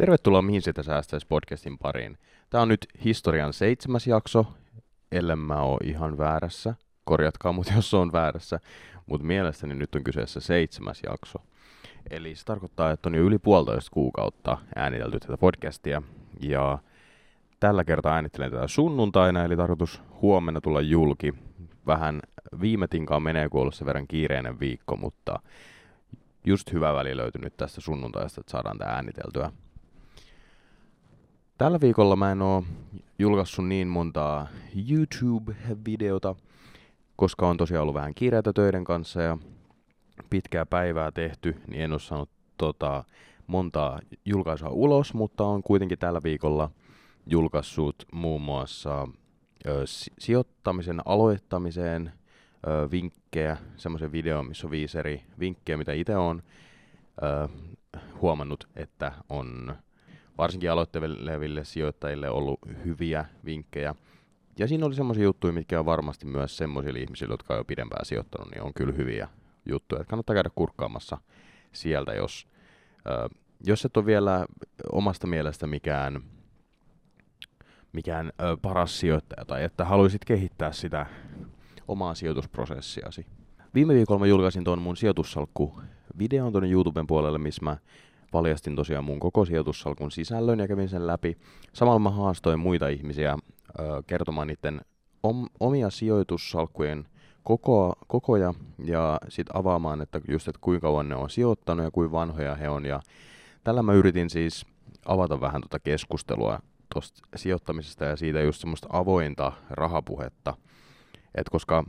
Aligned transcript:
Tervetuloa 0.00 0.42
Mihin 0.42 0.62
sitä 0.62 0.82
säästäisi 0.82 1.26
podcastin 1.26 1.78
pariin. 1.78 2.18
Tämä 2.50 2.62
on 2.62 2.68
nyt 2.68 2.86
historian 3.04 3.52
seitsemäs 3.52 4.06
jakso, 4.06 4.46
ellei 5.12 5.36
mä 5.36 5.62
oo 5.62 5.78
ihan 5.84 6.18
väärässä. 6.18 6.74
Korjatkaa 7.04 7.52
mut, 7.52 7.72
jos 7.76 7.94
on 7.94 8.12
väärässä. 8.12 8.60
Mutta 9.06 9.26
mielestäni 9.26 9.74
nyt 9.74 9.94
on 9.94 10.04
kyseessä 10.04 10.40
seitsemäs 10.40 11.02
jakso. 11.02 11.38
Eli 12.10 12.34
se 12.34 12.44
tarkoittaa, 12.44 12.90
että 12.90 13.08
on 13.08 13.14
jo 13.14 13.22
yli 13.22 13.38
puolitoista 13.38 13.90
kuukautta 13.90 14.58
äänitelty 14.76 15.20
tätä 15.20 15.36
podcastia. 15.36 16.02
Ja 16.40 16.78
tällä 17.60 17.84
kertaa 17.84 18.14
äänittelen 18.14 18.50
tätä 18.50 18.68
sunnuntaina, 18.68 19.44
eli 19.44 19.56
tarkoitus 19.56 20.02
huomenna 20.22 20.60
tulla 20.60 20.80
julki. 20.80 21.34
Vähän 21.86 22.20
viime 22.60 22.88
tinkaan 22.88 23.22
menee, 23.22 23.48
kun 23.48 23.60
ollut 23.60 23.84
verran 23.84 24.06
kiireinen 24.06 24.60
viikko, 24.60 24.96
mutta 24.96 25.38
just 26.44 26.72
hyvä 26.72 26.94
väli 26.94 27.16
löytynyt 27.16 27.56
tästä 27.56 27.80
sunnuntaista, 27.80 28.40
että 28.40 28.50
saadaan 28.50 28.78
tämä 28.78 28.90
ääniteltyä. 28.90 29.52
Tällä 31.60 31.80
viikolla 31.80 32.16
mä 32.16 32.32
en 32.32 32.42
oo 32.42 32.64
julkaissut 33.18 33.68
niin 33.68 33.88
montaa 33.88 34.46
YouTube-videota, 34.90 36.34
koska 37.16 37.48
on 37.48 37.56
tosiaan 37.56 37.82
ollut 37.82 37.94
vähän 37.94 38.14
kiireitä 38.14 38.52
töiden 38.52 38.84
kanssa 38.84 39.22
ja 39.22 39.38
pitkää 40.30 40.66
päivää 40.66 41.10
tehty, 41.10 41.56
niin 41.68 41.82
en 41.82 41.92
oo 41.92 41.98
saanut 41.98 42.30
tota, 42.56 43.04
montaa 43.46 44.00
julkaisua 44.24 44.68
ulos, 44.68 45.14
mutta 45.14 45.44
on 45.44 45.62
kuitenkin 45.62 45.98
tällä 45.98 46.22
viikolla 46.22 46.70
julkaissut 47.26 48.04
muun 48.12 48.42
muassa 48.42 49.08
ö, 49.66 49.84
sijoittamisen 50.18 51.00
aloittamiseen 51.04 52.12
ö, 52.66 52.90
vinkkejä, 52.90 53.56
semmoisen 53.76 54.12
videon, 54.12 54.46
missä 54.46 54.66
on 54.66 54.70
viisi 54.70 54.98
eri 54.98 55.22
vinkkejä, 55.40 55.76
mitä 55.76 55.92
itse 55.92 56.16
on 56.16 56.42
ö, 57.22 57.48
huomannut, 58.20 58.68
että 58.76 59.12
on 59.28 59.76
varsinkin 60.40 60.70
aloitteleville 60.70 61.64
sijoittajille 61.64 62.30
ollut 62.30 62.58
hyviä 62.84 63.24
vinkkejä. 63.44 63.94
Ja 64.58 64.68
siinä 64.68 64.86
oli 64.86 64.94
semmoisia 64.94 65.24
juttuja, 65.24 65.52
mitkä 65.52 65.78
on 65.78 65.86
varmasti 65.86 66.26
myös 66.26 66.56
semmoisille 66.56 66.98
ihmisille, 66.98 67.32
jotka 67.32 67.54
on 67.54 67.60
jo 67.60 67.64
pidempään 67.64 68.04
sijoittanut, 68.04 68.50
niin 68.50 68.62
on 68.62 68.74
kyllä 68.74 68.92
hyviä 68.92 69.28
juttuja. 69.68 70.00
Että 70.00 70.10
kannattaa 70.10 70.34
käydä 70.34 70.50
kurkkaamassa 70.54 71.18
sieltä, 71.72 72.14
jos, 72.14 72.46
äh, 72.96 73.38
jos 73.66 73.84
et 73.84 73.96
ole 73.96 74.06
vielä 74.06 74.46
omasta 74.92 75.26
mielestä 75.26 75.66
mikään, 75.66 76.22
mikään 77.92 78.26
äh, 78.26 78.58
paras 78.62 79.00
sijoittaja 79.00 79.44
tai 79.44 79.64
että 79.64 79.84
haluaisit 79.84 80.24
kehittää 80.24 80.72
sitä 80.72 81.06
omaa 81.88 82.14
sijoitusprosessiasi. 82.14 83.26
Viime 83.74 83.94
viikolla 83.94 84.20
mä 84.20 84.26
julkaisin 84.26 84.64
tuon 84.64 84.82
mun 84.82 84.96
sijoitussalkku 84.96 85.80
videon 86.18 86.52
tuonne 86.52 86.70
YouTuben 86.70 87.06
puolelle, 87.06 87.38
missä 87.38 87.64
mä 87.64 87.76
paljastin 88.30 88.76
tosiaan 88.76 89.04
mun 89.04 89.20
koko 89.20 89.44
sijoitussalkun 89.44 90.10
sisällön 90.10 90.58
ja 90.58 90.68
kävin 90.68 90.88
sen 90.88 91.06
läpi. 91.06 91.36
Samalla 91.72 91.98
mä 91.98 92.10
haastoin 92.10 92.58
muita 92.58 92.88
ihmisiä 92.88 93.38
ö, 93.78 94.02
kertomaan 94.06 94.46
niiden 94.46 94.80
om, 95.22 95.48
omia 95.60 95.90
sijoitussalkkujen 95.90 97.06
koko, 97.42 97.94
kokoja 98.06 98.54
ja 98.84 99.20
sitten 99.28 99.56
avaamaan, 99.56 100.00
että 100.00 100.20
just, 100.28 100.48
että 100.48 100.58
kuinka 100.60 100.86
kauan 100.86 101.08
ne 101.08 101.14
on 101.14 101.30
sijoittanut 101.30 101.84
ja 101.84 101.90
kuinka 101.90 102.12
vanhoja 102.12 102.54
he 102.54 102.68
on. 102.68 102.86
Ja 102.86 103.00
tällä 103.64 103.82
mä 103.82 103.92
yritin 103.92 104.30
siis 104.30 104.66
avata 105.06 105.40
vähän 105.40 105.62
tuota 105.62 105.78
keskustelua 105.78 106.60
tuosta 106.92 107.20
sijoittamisesta 107.36 108.04
ja 108.04 108.16
siitä 108.16 108.40
just 108.40 108.60
semmoista 108.60 108.88
avointa 108.90 109.52
rahapuhetta. 109.70 110.54
Et 111.34 111.48
koska 111.48 111.84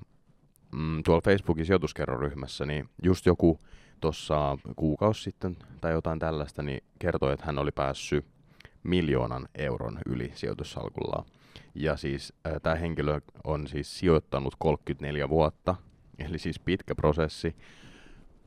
mm, 0.75 1.03
tuolla 1.03 1.21
Facebookin 1.21 1.65
sijoituskerroryhmässä, 1.65 2.65
niin 2.65 2.89
just 3.03 3.25
joku 3.25 3.59
tuossa 4.01 4.57
kuukausi 4.75 5.23
sitten 5.23 5.57
tai 5.81 5.91
jotain 5.91 6.19
tällaista, 6.19 6.63
niin 6.63 6.83
kertoi, 6.99 7.33
että 7.33 7.45
hän 7.45 7.57
oli 7.57 7.71
päässyt 7.71 8.25
miljoonan 8.83 9.47
euron 9.55 9.99
yli 10.05 10.31
sijoitussalkulla. 10.35 11.25
Ja 11.75 11.97
siis 11.97 12.33
äh, 12.47 12.53
tämä 12.63 12.75
henkilö 12.75 13.19
on 13.43 13.67
siis 13.67 13.99
sijoittanut 13.99 14.55
34 14.59 15.29
vuotta, 15.29 15.75
eli 16.19 16.37
siis 16.37 16.59
pitkä 16.59 16.95
prosessi 16.95 17.55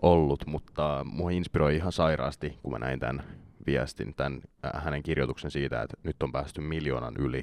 ollut, 0.03 0.47
mutta 0.47 1.05
mua 1.05 1.31
inspiroi 1.31 1.77
ihan 1.77 1.93
sairaasti, 1.93 2.59
kun 2.63 2.73
mä 2.73 2.79
näin 2.79 3.01
tämän 3.01 3.25
viestin, 3.67 4.15
tämän 4.15 4.41
äh, 4.65 4.85
hänen 4.85 5.03
kirjoituksen 5.03 5.51
siitä, 5.51 5.83
että 5.83 5.97
nyt 6.03 6.23
on 6.23 6.33
päästy 6.33 6.61
miljoonan 6.61 7.15
yli. 7.19 7.39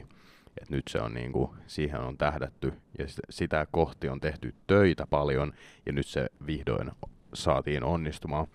että 0.61 0.75
nyt 0.75 0.87
se 0.89 1.01
on 1.01 1.13
niin 1.13 1.31
kuin, 1.31 1.51
siihen 1.67 2.01
on 2.01 2.17
tähdätty 2.17 2.73
ja 2.99 3.05
sitä 3.29 3.67
kohti 3.71 4.09
on 4.09 4.19
tehty 4.19 4.55
töitä 4.67 5.07
paljon 5.09 5.53
ja 5.85 5.91
nyt 5.91 6.07
se 6.07 6.29
vihdoin 6.47 6.91
saatiin 7.33 7.83
onnistumaan. 7.83 8.47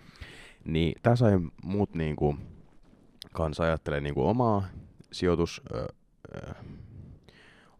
Niin 0.64 0.94
tämä 1.02 1.16
sai 1.16 1.38
muut 1.62 1.94
niinku, 1.94 2.36
kanssa 3.32 3.62
ajattelee 3.64 4.00
niinku 4.00 4.28
omaa 4.28 4.64
sijoitus, 5.12 5.62
ö, 5.74 5.86
ö, 6.36 6.54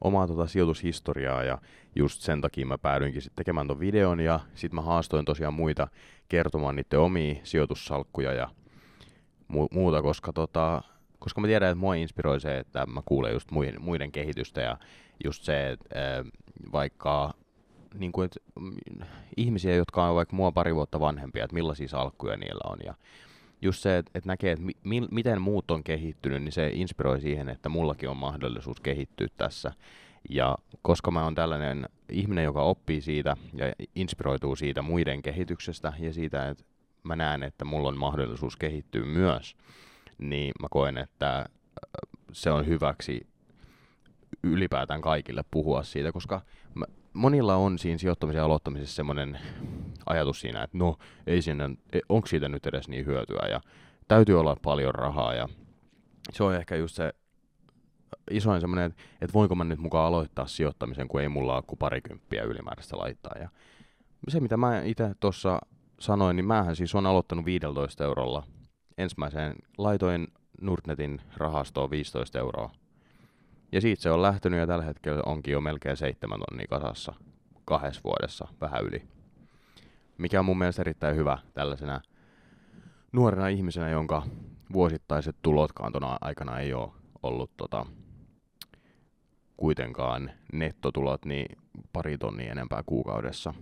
omaa 0.01 0.27
tota 0.27 0.47
sijoitushistoriaa 0.47 1.45
ja 1.45 1.59
just 1.97 2.21
sen 2.21 2.41
takia 2.41 2.67
mä 2.67 2.79
päädyinkin 2.79 3.23
sitten 3.23 3.37
tekemään 3.37 3.67
ton 3.67 3.81
videon 3.81 4.21
ja 4.21 4.41
sitten 4.55 4.75
mä 4.75 4.83
haastoin 4.83 5.25
tosiaan 5.25 5.55
muita 5.55 5.89
kertomaan 6.29 6.77
niiden 6.77 7.01
omia 7.01 7.35
sijoitussalkkuja 7.43 8.33
ja 8.33 8.49
mu- 9.53 9.69
muuta, 9.71 10.03
koska 10.03 10.33
tota, 10.33 10.83
koska 11.19 11.41
mä 11.41 11.47
tiedän, 11.47 11.69
että 11.69 11.81
mua 11.81 11.95
inspiroi 11.95 12.41
se, 12.41 12.59
että 12.59 12.87
mä 12.87 13.03
kuulen 13.05 13.33
just 13.33 13.51
muiden, 13.51 13.83
muiden 13.83 14.13
kehitystä 14.13 14.61
ja 14.61 14.79
just 15.25 15.43
se, 15.43 15.71
että 15.71 16.25
vaikka 16.73 17.35
niin 17.95 18.13
kuin, 18.13 18.25
että 18.25 18.41
mm, 18.61 18.77
ihmisiä, 19.37 19.75
jotka 19.75 20.09
on 20.09 20.15
vaikka 20.15 20.37
mua 20.37 20.53
pari 20.53 20.75
vuotta 20.75 21.01
vanhempia, 21.01 21.45
että 21.45 21.55
millaisia 21.55 21.89
salkkuja 21.89 22.37
niillä 22.37 22.71
on. 22.71 22.79
Ja 22.85 22.95
just 23.63 23.83
se, 23.83 23.99
että, 23.99 24.11
että 24.15 24.29
näkee, 24.29 24.53
että 24.53 24.65
mi- 24.85 25.09
miten 25.11 25.43
muut 25.43 25.71
on 25.71 25.85
kehittynyt, 25.85 26.43
niin 26.43 26.53
se 26.53 26.71
inspiroi 26.73 27.21
siihen, 27.21 27.49
että 27.49 27.69
mullakin 27.69 28.09
on 28.09 28.17
mahdollisuus 28.17 28.81
kehittyä 28.81 29.27
tässä. 29.37 29.73
Ja 30.31 30.57
koska 30.83 31.11
mä 31.11 31.25
oon 31.25 31.35
tällainen 31.35 31.89
ihminen, 32.09 32.45
joka 32.45 32.63
oppii 32.63 33.01
siitä 33.01 33.37
ja 33.55 33.73
inspiroituu 33.95 34.57
siitä 34.57 34.83
muiden 34.83 35.23
kehityksestä 35.23 35.93
ja 35.99 36.13
siitä, 36.13 36.49
että 36.49 36.65
mä 37.03 37.17
näen, 37.17 37.43
että 37.43 37.65
mulla 37.65 37.89
on 37.89 37.99
mahdollisuus 37.99 38.57
kehittyä 38.57 39.05
myös, 39.05 39.57
niin 40.19 40.53
mä 40.61 40.67
koen, 40.71 40.99
että 40.99 41.47
se 42.33 42.51
on 42.51 42.67
hyväksi 42.67 43.27
ylipäätään 44.43 45.01
kaikille 45.01 45.45
puhua 45.51 45.83
siitä, 45.83 46.13
koska 46.13 46.43
mä, 46.75 46.85
monilla 47.17 47.57
on 47.57 47.79
siinä 47.79 47.99
sijoittamisen 47.99 48.43
aloittamisessa 48.43 48.97
semmoinen 48.97 49.39
ajatus 50.07 50.41
siinä, 50.41 50.63
että 50.63 50.79
no, 50.79 50.97
ei 51.27 51.43
siinä, 51.43 51.71
e, 51.93 51.99
onko 52.09 52.27
siitä 52.27 52.49
nyt 52.49 52.67
edes 52.67 52.89
niin 52.89 53.07
hyötyä 53.07 53.49
ja 53.51 53.61
täytyy 54.09 54.41
olla 54.41 54.57
paljon 54.63 54.95
rahaa 54.95 55.35
ja 55.35 55.49
se 56.33 56.45
on 56.45 56.55
ehkä 56.55 56.77
just 56.77 56.95
se 56.95 57.13
isoin 58.31 58.61
semmoinen, 58.61 58.95
että 59.21 59.35
voinko 59.35 59.55
mä 59.55 59.65
nyt 59.65 59.79
mukaan 59.79 60.07
aloittaa 60.07 60.47
sijoittamisen, 60.47 61.09
kun 61.09 61.21
ei 61.21 61.29
mulla 61.29 61.55
ole 61.55 61.63
kuin 61.67 61.79
parikymppiä 61.79 62.43
ylimääräistä 62.43 62.99
laittaa. 62.99 63.33
Ja 63.41 63.49
se, 64.29 64.41
mitä 64.41 64.57
mä 64.57 64.83
itse 64.83 65.15
tuossa 65.21 65.59
sanoin, 66.01 66.37
niin 66.37 66.47
mähän 66.47 66.77
siis 66.77 66.95
on 66.95 67.07
aloittanut 67.07 67.45
15 67.45 68.05
eurolla. 68.05 68.43
Ensimmäiseen 68.99 69.57
laitoin 69.79 70.29
Nordnetin 70.61 71.21
rahastoon 71.37 71.91
15 71.91 72.39
euroa 72.39 72.71
ja 73.77 73.81
siitä 73.81 74.03
se 74.03 74.11
on 74.11 74.23
lähtenyt 74.23 74.61
ja 74.61 74.67
tällä 74.67 74.85
hetkellä 74.85 75.23
onkin 75.27 75.53
jo 75.53 75.61
melkein 75.61 75.97
seitsemän 75.97 76.41
tonnia 76.49 76.67
kasassa 76.71 77.15
kahdessa 77.65 78.01
vuodessa, 78.05 78.49
vähän 78.61 78.85
yli. 78.85 79.03
Mikä 80.19 80.39
on 80.39 80.45
mun 80.45 80.59
mielestä 80.59 80.83
erittäin 80.83 81.17
hyvä 81.17 81.39
tällaisena 81.55 82.01
nuorena 83.13 83.49
ihmisenä, 83.49 83.91
jonka 83.91 84.23
vuosittaiset 84.73 85.37
tulotkaan 85.43 85.93
tuona 85.93 86.19
aikana 86.21 86.59
ei 86.59 86.75
ole 86.75 86.93
ollut 87.23 87.57
tota, 87.57 87.87
kuitenkaan 89.57 90.31
nettotulot 90.53 91.25
niin 91.25 91.59
pari 91.93 92.19
tonnia 92.19 92.53
enempää 92.53 92.83
kuukaudessa. 92.87 93.55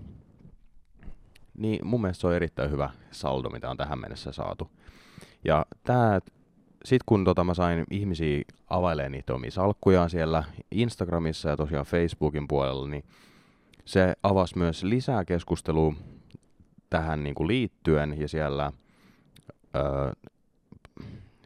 Niin 1.59 1.87
mun 1.87 2.01
mielestä 2.01 2.21
se 2.21 2.27
on 2.27 2.35
erittäin 2.35 2.71
hyvä 2.71 2.91
saldo, 3.11 3.51
mitä 3.51 3.71
on 3.71 3.77
tähän 3.77 4.01
mennessä 4.01 4.33
saatu. 4.33 4.71
Ja 5.45 5.67
tämä 5.85 6.21
sitten 6.84 7.05
kun 7.06 7.25
tota, 7.25 7.45
mä 7.45 7.55
sain 7.55 7.85
ihmisiä 7.91 8.43
availemaan 8.70 9.12
niitä 9.12 9.35
omia 9.35 9.50
salkkujaan 9.50 10.11
siellä 10.11 10.44
Instagramissa 10.70 11.49
ja 11.49 11.56
tosiaan 11.56 11.87
Facebookin 11.87 12.49
puolella, 12.49 12.88
niin 12.88 13.05
se 13.85 14.14
avasi 14.23 14.59
myös 14.59 14.85
lisää 14.85 15.25
keskustelua 15.25 15.94
tähän 16.91 17.25
niin 17.25 17.35
kuin 17.35 17.49
liittyen 17.49 18.20
ja 18.20 18.29
siellä, 18.29 18.73
öö, 19.76 20.12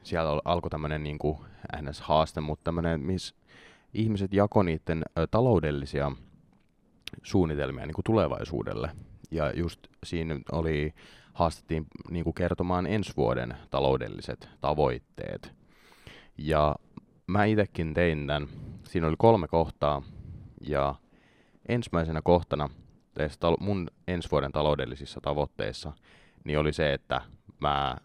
siellä 0.02 0.40
alkoi 0.44 0.70
tämmöinen 0.70 1.04
niin 1.04 1.18
NS-haaste, 1.82 2.40
mutta 2.40 2.64
tämmöinen, 2.64 3.00
missä 3.00 3.34
ihmiset 3.94 4.32
jako 4.32 4.62
niiden 4.62 5.02
ö, 5.18 5.26
taloudellisia 5.30 6.12
suunnitelmia 7.22 7.86
niin 7.86 7.94
kuin 7.94 8.04
tulevaisuudelle. 8.04 8.90
Ja 9.30 9.52
just 9.52 9.80
siinä 10.04 10.40
oli 10.52 10.94
haastettiin 11.38 11.87
niin 12.11 12.25
kuin 12.25 12.35
kertomaan 12.35 12.87
ensi 12.87 13.12
vuoden 13.17 13.56
taloudelliset 13.70 14.49
tavoitteet. 14.61 15.55
Ja 16.38 16.76
mä 17.26 17.44
itsekin 17.44 17.94
tein 17.94 18.26
tämän. 18.26 18.49
Siinä 18.85 19.06
oli 19.06 19.17
kolme 19.19 19.49
kohtaa 19.49 20.02
ja 20.61 20.94
ensimmäisenä 21.69 22.23
kohtana 22.23 22.70
mun 23.61 23.90
ensi 24.08 24.31
vuoden 24.31 24.52
taloudellisissa 24.52 25.20
tavoitteissa 25.20 25.93
niin 26.44 26.58
oli 26.58 26.73
se, 26.73 26.93
että 26.93 27.20
mä 27.61 27.96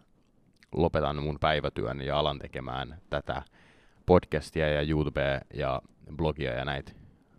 lopetan 0.72 1.22
mun 1.22 1.38
päivätyön 1.40 2.00
ja 2.00 2.18
alan 2.18 2.38
tekemään 2.38 2.98
tätä 3.10 3.42
podcastia 4.06 4.68
ja 4.68 4.82
YouTubea 4.82 5.40
ja 5.54 5.82
blogia 6.16 6.52
ja 6.52 6.64
näitä 6.64 6.92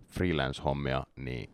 freelance-hommia 0.07 1.03
niin 1.15 1.49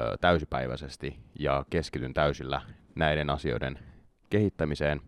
ö, 0.00 0.16
täysipäiväisesti 0.20 1.16
ja 1.38 1.64
keskityn 1.70 2.14
täysillä 2.14 2.62
näiden 3.00 3.30
asioiden 3.30 3.78
kehittämiseen. 4.30 5.00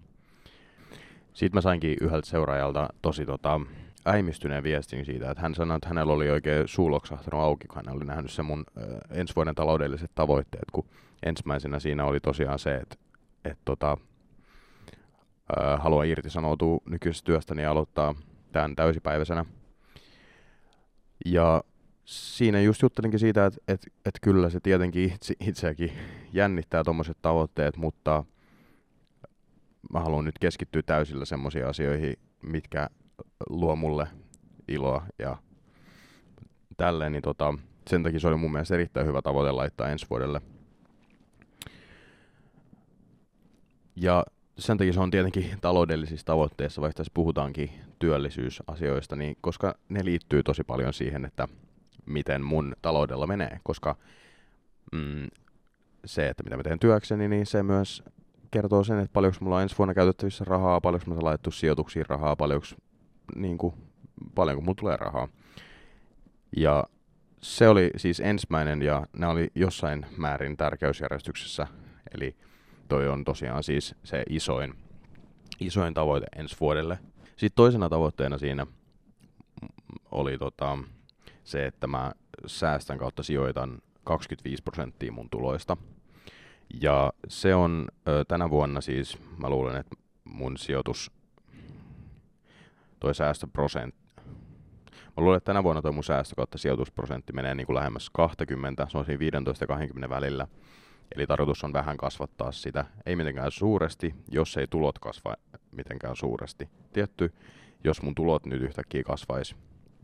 Sitten 1.32 1.56
mä 1.56 1.60
sainkin 1.60 1.96
yhdeltä 2.00 2.28
seuraajalta 2.28 2.88
tosi 3.02 3.26
tota, 3.26 3.60
äimistyneen 4.06 4.62
viestin 4.62 5.04
siitä, 5.04 5.30
että 5.30 5.42
hän 5.42 5.54
sanoi, 5.54 5.76
että 5.76 5.88
hänellä 5.88 6.12
oli 6.12 6.30
oikein 6.30 6.68
suuloksahtanut 6.68 7.40
auki, 7.40 7.68
kun 7.68 7.82
hän 7.86 7.96
oli 7.96 8.04
nähnyt 8.04 8.30
se 8.30 8.42
mun 8.42 8.64
ö, 8.76 8.98
ensi 9.10 9.36
vuoden 9.36 9.54
taloudelliset 9.54 10.10
tavoitteet, 10.14 10.70
kun 10.72 10.88
ensimmäisenä 11.22 11.80
siinä 11.80 12.04
oli 12.04 12.20
tosiaan 12.20 12.58
se, 12.58 12.74
että, 12.74 12.96
että 13.44 13.62
tota, 13.64 13.96
haluan 15.78 16.06
irtisanoutua 16.06 16.78
nykyisestä 16.90 17.26
työstäni 17.26 17.62
ja 17.62 17.70
aloittaa 17.70 18.14
tämän 18.52 18.76
täysipäiväisenä. 18.76 19.44
Ja 21.26 21.64
siinä 22.04 22.60
just 22.60 22.82
juttelinkin 22.82 23.20
siitä, 23.20 23.46
että, 23.46 23.60
että, 23.68 23.86
että 23.96 24.18
kyllä 24.22 24.50
se 24.50 24.60
tietenkin 24.60 25.12
itse, 25.12 25.34
itseäkin 25.40 25.92
jännittää 26.32 26.84
tuommoiset 26.84 27.16
tavoitteet, 27.22 27.76
mutta 27.76 28.24
mä 29.92 30.00
haluan 30.00 30.24
nyt 30.24 30.38
keskittyä 30.38 30.82
täysillä 30.82 31.24
semmoisiin 31.24 31.66
asioihin, 31.66 32.16
mitkä 32.42 32.90
luo 33.48 33.76
mulle 33.76 34.06
iloa 34.68 35.06
ja 35.18 35.36
tälleen, 36.76 37.12
niin 37.12 37.22
tota, 37.22 37.54
sen 37.90 38.02
takia 38.02 38.20
se 38.20 38.28
oli 38.28 38.36
mun 38.36 38.52
mielestä 38.52 38.74
erittäin 38.74 39.06
hyvä 39.06 39.22
tavoite 39.22 39.52
laittaa 39.52 39.88
ensi 39.88 40.06
vuodelle. 40.10 40.40
Ja 43.96 44.24
sen 44.58 44.78
takia 44.78 44.92
se 44.92 45.00
on 45.00 45.10
tietenkin 45.10 45.50
taloudellisissa 45.60 46.26
tavoitteissa, 46.26 46.82
vaikka 46.82 46.96
tässä 46.96 47.10
puhutaankin 47.14 47.70
työllisyysasioista, 47.98 49.16
niin 49.16 49.36
koska 49.40 49.74
ne 49.88 50.04
liittyy 50.04 50.42
tosi 50.42 50.64
paljon 50.64 50.94
siihen, 50.94 51.24
että 51.24 51.48
miten 52.06 52.42
mun 52.42 52.72
taloudella 52.82 53.26
menee, 53.26 53.60
koska 53.62 53.96
mm, 54.92 55.26
se, 56.04 56.28
että 56.28 56.42
mitä 56.42 56.56
mä 56.56 56.62
teen 56.62 56.78
työkseni, 56.78 57.28
niin 57.28 57.46
se 57.46 57.62
myös 57.62 58.02
kertoo 58.50 58.84
sen, 58.84 58.98
että 58.98 59.12
paljonko 59.12 59.38
mulla 59.40 59.56
on 59.56 59.62
ensi 59.62 59.78
vuonna 59.78 59.94
käytettävissä 59.94 60.44
rahaa, 60.44 60.80
paljonko 60.80 61.14
mä 61.14 61.16
laittu 61.20 61.50
sijoituksiin 61.50 62.06
rahaa, 62.08 62.36
paljonko, 62.36 62.66
niin 63.34 63.58
kuin, 63.58 63.74
paljonko 64.34 64.62
mulla 64.62 64.74
tulee 64.74 64.96
rahaa. 64.96 65.28
Ja 66.56 66.84
se 67.42 67.68
oli 67.68 67.90
siis 67.96 68.20
ensimmäinen 68.20 68.82
ja 68.82 69.06
ne 69.16 69.26
oli 69.26 69.50
jossain 69.54 70.06
määrin 70.16 70.56
tärkeysjärjestyksessä. 70.56 71.66
Eli 72.14 72.36
toi 72.88 73.08
on 73.08 73.24
tosiaan 73.24 73.62
siis 73.62 73.94
se 74.04 74.22
isoin, 74.28 74.74
isoin 75.60 75.94
tavoite 75.94 76.26
ensi 76.36 76.56
vuodelle. 76.60 76.98
Sitten 77.36 77.56
toisena 77.56 77.88
tavoitteena 77.88 78.38
siinä 78.38 78.66
oli 80.10 80.38
tota, 80.38 80.78
se, 81.44 81.66
että 81.66 81.86
mä 81.86 82.12
säästän 82.46 82.98
kautta 82.98 83.22
sijoitan 83.22 83.78
25 84.04 84.62
prosenttia 84.62 85.12
mun 85.12 85.30
tuloista. 85.30 85.76
Ja 86.82 87.12
se 87.28 87.54
on 87.54 87.88
ö, 88.08 88.24
tänä 88.28 88.50
vuonna 88.50 88.80
siis, 88.80 89.18
mä 89.38 89.50
luulen, 89.50 89.76
että 89.76 89.96
mun 90.24 90.56
sijoitus, 90.58 91.10
toi 93.00 93.14
säästöprosentti, 93.14 94.02
Mä 95.16 95.24
luulen, 95.24 95.36
että 95.36 95.46
tänä 95.46 95.62
vuonna 95.62 95.82
toi 95.82 95.92
mun 95.92 96.04
säästö 96.04 96.34
kautta 96.36 96.58
sijoitusprosentti 96.58 97.32
menee 97.32 97.54
niin 97.54 97.66
kuin 97.66 97.74
lähemmäs 97.74 98.10
20, 98.10 98.86
se 98.90 98.98
on 98.98 99.04
siinä 99.04 99.18
15 99.18 99.62
ja 99.62 99.66
20 99.66 100.14
välillä. 100.14 100.46
Eli 101.16 101.26
tarkoitus 101.26 101.64
on 101.64 101.72
vähän 101.72 101.96
kasvattaa 101.96 102.52
sitä, 102.52 102.84
ei 103.06 103.16
mitenkään 103.16 103.50
suuresti, 103.50 104.14
jos 104.28 104.56
ei 104.56 104.66
tulot 104.66 104.98
kasva 104.98 105.34
mitenkään 105.72 106.16
suuresti. 106.16 106.68
Tietty, 106.92 107.32
jos 107.84 108.02
mun 108.02 108.14
tulot 108.14 108.46
nyt 108.46 108.62
yhtäkkiä 108.62 109.02
kasvaisi 109.02 109.56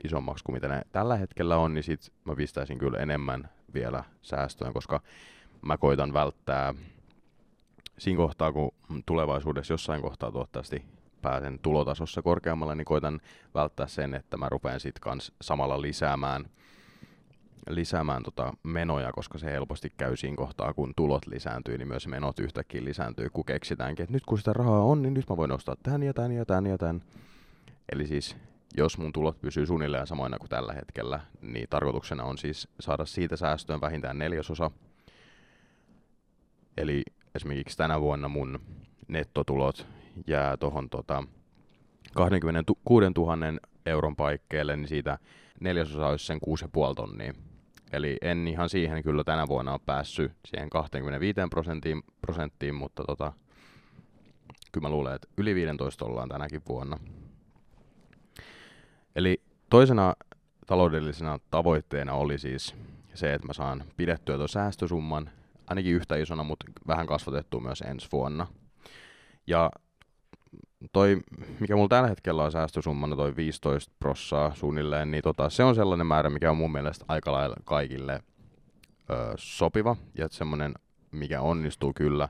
isommaksi 0.05 0.45
kuin 0.45 0.56
mitä 0.56 0.69
ne 0.69 0.83
tällä 0.93 1.17
hetkellä 1.17 1.56
on, 1.56 1.75
niin 1.75 1.85
sit 1.85 2.12
mä 2.25 2.37
pistäisin 2.37 2.79
kyllä 2.79 2.99
enemmän 2.99 3.49
vielä 3.75 4.05
säästöön, 4.23 4.73
koska 4.73 5.00
mä 5.62 5.77
koitan 5.77 6.12
välttää 6.12 6.75
siinä 7.99 8.17
kohtaa, 8.17 8.53
kun 8.53 8.73
tulevaisuudessa 9.06 9.75
jossain 9.75 10.03
kohtaa 10.03 10.33
toivottavasti 10.33 10.85
pääsen 11.23 11.59
tulotasossa 11.62 12.23
korkeammalle, 12.23 12.75
niin 12.75 12.85
koitan 12.85 13.21
välttää 13.55 13.87
sen, 13.87 14.15
että 14.15 14.37
mä 14.37 14.49
rupean 14.49 14.81
sitten 14.81 15.00
kans 15.00 15.33
samalla 15.41 15.83
lisäämään, 15.83 16.45
lisäämään 17.69 18.23
tota 18.23 18.53
menoja, 18.62 19.12
koska 19.12 19.39
se 19.39 19.47
helposti 19.47 19.93
käy 19.97 20.17
siinä 20.17 20.37
kohtaa, 20.37 20.75
kun 20.75 20.93
tulot 20.97 21.27
lisääntyy, 21.27 21.79
niin 21.79 21.89
myös 21.89 22.06
menot 22.06 22.39
yhtäkkiä 22.39 22.85
lisääntyy, 22.85 23.31
kun 23.33 23.45
keksitäänkin, 23.45 24.03
että 24.03 24.12
nyt 24.12 24.27
kun 24.27 24.39
sitä 24.39 24.53
rahaa 24.53 24.83
on, 24.83 25.03
niin 25.03 25.15
nyt 25.15 25.31
mä 25.31 25.37
voin 25.37 25.53
ostaa 25.53 25.77
tämän 25.83 26.03
ja 26.03 26.15
tämän 26.15 26.33
ja 26.33 26.47
tämän 26.47 26.67
ja 26.67 26.79
tämän. 26.79 27.03
Eli 27.93 28.06
siis 28.06 28.37
jos 28.76 28.99
mun 28.99 29.12
tulot 29.12 29.41
pysyy 29.41 29.67
suunnilleen 29.67 30.06
samoina 30.06 30.38
kuin 30.38 30.49
tällä 30.49 30.73
hetkellä, 30.73 31.20
niin 31.41 31.67
tarkoituksena 31.70 32.25
on 32.25 32.38
siis 32.38 32.69
saada 32.81 33.05
siitä 33.05 33.37
säästöön 33.37 33.81
vähintään 33.81 34.19
neljäsosa. 34.19 34.70
Eli 36.76 37.03
esimerkiksi 37.35 37.76
tänä 37.76 38.00
vuonna 38.00 38.29
mun 38.29 38.61
nettotulot 39.09 39.87
jää 40.26 40.56
tuohon 40.56 40.91
tota 40.91 41.25
26 42.15 43.06
000 43.17 43.37
euron 43.87 44.17
paikkeelle, 44.17 44.76
niin 44.76 44.88
siitä 44.88 45.19
neljäsosa 45.61 46.06
olisi 46.06 46.26
sen 46.26 46.38
6,5 46.88 46.94
tonnia. 46.97 47.35
Eli 47.93 48.17
en 48.23 48.49
ihan 48.49 48.69
siihen 48.69 49.03
kyllä 49.03 49.25
tänä 49.25 49.49
vuonna 49.49 49.73
ole 49.73 49.81
päässyt 49.87 50.32
siihen 50.44 50.71
25 50.71 51.41
prosenttiin, 51.50 52.03
prosenttiin 52.21 52.75
mutta 52.75 53.05
tota, 53.05 53.32
kyllä 54.73 54.88
mä 54.88 54.91
luulen, 54.91 55.14
että 55.14 55.29
yli 55.37 55.55
15 55.55 56.05
ollaan 56.05 56.29
tänäkin 56.29 56.62
vuonna. 56.69 56.99
Eli 59.17 59.43
toisena 59.71 60.15
taloudellisena 60.67 61.39
tavoitteena 61.51 62.13
oli 62.13 62.39
siis 62.39 62.75
se, 63.15 63.35
että 63.35 63.47
mä 63.47 63.53
saan 63.53 63.85
pidettyä 63.97 64.37
tuon 64.37 64.49
säästösumman 64.49 65.31
ainakin 65.67 65.95
yhtä 65.95 66.17
isona, 66.17 66.45
mutta 66.45 66.67
vähän 66.87 67.07
kasvatettua 67.07 67.61
myös 67.61 67.81
ensi 67.81 68.09
vuonna. 68.13 68.47
Ja 69.47 69.71
toi, 70.93 71.21
mikä 71.61 71.77
mulla 71.77 71.89
tällä 71.89 72.09
hetkellä 72.09 72.45
on 72.45 72.53
säästösummana, 72.53 73.17
toi 73.17 73.37
15 73.37 73.93
prossaa 73.99 74.55
suunnilleen, 74.55 75.11
niin 75.11 75.23
tota, 75.23 75.51
se 75.51 75.65
on 75.65 75.75
sellainen 75.75 76.07
määrä, 76.07 76.31
mikä 76.31 76.51
on 76.51 76.57
mun 76.57 76.73
mielestä 76.73 77.05
aika 77.09 77.33
lailla 77.33 77.57
kaikille 77.65 78.23
ö, 79.11 79.33
sopiva 79.37 79.97
ja 80.15 80.29
semmoinen, 80.31 80.75
mikä 81.13 81.41
onnistuu 81.41 81.93
kyllä 81.93 82.29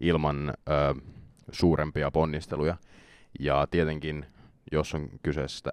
ilman 0.00 0.54
ö, 0.68 0.94
suurempia 1.52 2.10
ponnisteluja. 2.10 2.76
Ja 3.40 3.66
tietenkin 3.70 4.26
jos 4.70 4.94
on 4.94 5.08
kyseessä, 5.22 5.70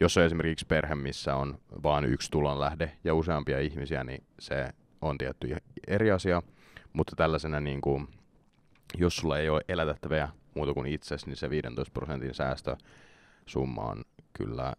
jos 0.00 0.16
on 0.16 0.24
esimerkiksi 0.24 0.66
perhe, 0.66 0.94
missä 0.94 1.36
on 1.36 1.58
vain 1.82 2.04
yksi 2.04 2.30
tulonlähde 2.30 2.92
ja 3.04 3.14
useampia 3.14 3.60
ihmisiä, 3.60 4.04
niin 4.04 4.24
se 4.38 4.68
on 5.00 5.18
tietty 5.18 5.56
eri 5.86 6.10
asia, 6.10 6.42
mutta 6.92 7.16
tällaisena 7.16 7.60
niin 7.60 7.80
kuin, 7.80 8.08
jos 8.98 9.16
sulla 9.16 9.38
ei 9.38 9.48
ole 9.48 9.60
elätettäviä 9.68 10.28
muuta 10.54 10.74
kuin 10.74 10.86
itsesi, 10.86 11.26
niin 11.26 11.36
se 11.36 11.50
15 11.50 11.92
prosentin 11.92 12.34
säästösumma 12.34 13.82
on 13.82 14.04
kyllä 14.32 14.66
äh, 14.66 14.74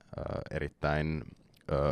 erittäin 0.51 1.21
äh, 1.71 1.91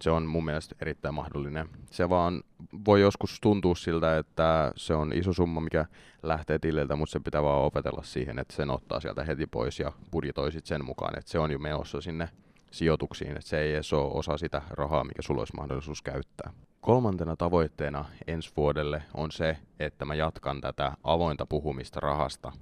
se 0.00 0.10
on 0.10 0.26
mun 0.26 0.44
mielestä 0.44 0.74
erittäin 0.80 1.14
mahdollinen. 1.14 1.68
Se 1.90 2.08
vaan 2.08 2.42
voi 2.86 3.00
joskus 3.00 3.40
tuntua 3.40 3.74
siltä, 3.74 4.18
että 4.18 4.72
se 4.76 4.94
on 4.94 5.12
iso 5.12 5.32
summa, 5.32 5.60
mikä 5.60 5.86
lähtee 6.22 6.58
tililtä, 6.58 6.96
mutta 6.96 7.12
se 7.12 7.20
pitää 7.20 7.42
vaan 7.42 7.62
opetella 7.62 8.02
siihen, 8.02 8.38
että 8.38 8.56
sen 8.56 8.70
ottaa 8.70 9.00
sieltä 9.00 9.24
heti 9.24 9.46
pois 9.46 9.80
ja 9.80 9.92
budjetoisit 10.12 10.66
sen 10.66 10.84
mukaan, 10.84 11.18
että 11.18 11.30
se 11.30 11.38
on 11.38 11.50
jo 11.50 11.58
menossa 11.58 12.00
sinne 12.00 12.28
sijoituksiin, 12.70 13.30
että 13.30 13.48
se 13.48 13.60
ei 13.60 13.74
edes 13.74 13.92
ole 13.92 14.12
osa 14.12 14.36
sitä 14.36 14.62
rahaa, 14.70 15.04
mikä 15.04 15.22
sulla 15.22 15.40
olisi 15.40 15.56
mahdollisuus 15.56 16.02
käyttää. 16.02 16.52
Kolmantena 16.80 17.36
tavoitteena 17.36 18.04
ensi 18.26 18.52
vuodelle 18.56 19.02
on 19.14 19.30
se, 19.30 19.56
että 19.80 20.04
mä 20.04 20.14
jatkan 20.14 20.60
tätä 20.60 20.92
avointa 21.04 21.46
puhumista 21.46 22.00
rahasta 22.00 22.52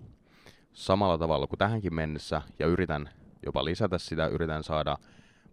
samalla 0.73 1.19
tavalla 1.19 1.47
kuin 1.47 1.59
tähänkin 1.59 1.95
mennessä 1.95 2.43
ja 2.59 2.67
yritän 2.67 3.11
jopa 3.47 3.65
lisätä 3.65 3.99
sitä, 3.99 4.27
yritän 4.27 4.65
saada 4.65 4.97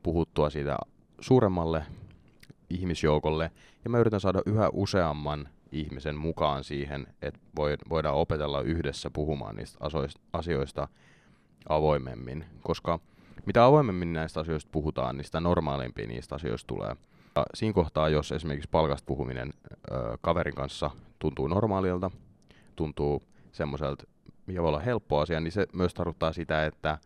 puhuttua 0.03 0.49
siitä 0.49 0.77
suuremmalle 1.19 1.83
ihmisjoukolle. 2.69 3.51
Ja 3.83 3.89
mä 3.89 3.99
yritän 3.99 4.19
saada 4.19 4.41
yhä 4.45 4.69
useamman 4.73 5.49
ihmisen 5.71 6.15
mukaan 6.15 6.63
siihen, 6.63 7.07
että 7.21 7.39
voidaan 7.89 8.15
opetella 8.15 8.61
yhdessä 8.61 9.09
puhumaan 9.09 9.55
niistä 9.55 9.77
asioista 10.33 10.87
avoimemmin, 11.69 12.45
koska 12.61 12.99
mitä 13.45 13.65
avoimemmin 13.65 14.13
näistä 14.13 14.39
asioista 14.39 14.69
puhutaan, 14.71 15.17
niin 15.17 15.25
sitä 15.25 15.39
normaalimpia 15.39 16.07
niistä 16.07 16.35
asioista 16.35 16.67
tulee. 16.67 16.95
Ja 17.35 17.45
siinä 17.53 17.73
kohtaa, 17.73 18.09
jos 18.09 18.31
esimerkiksi 18.31 18.69
palkasta 18.69 19.05
puhuminen 19.05 19.53
ö, 19.91 20.17
kaverin 20.21 20.55
kanssa 20.55 20.91
tuntuu 21.19 21.47
normaalilta, 21.47 22.11
tuntuu 22.75 23.21
semmoiselta, 23.51 24.03
mikä 24.45 24.61
voi 24.61 24.67
olla 24.67 24.79
helppo 24.79 25.19
asia, 25.19 25.39
niin 25.39 25.51
se 25.51 25.67
myös 25.73 25.93
tarkoittaa 25.93 26.33
sitä, 26.33 26.65
että 26.65 26.97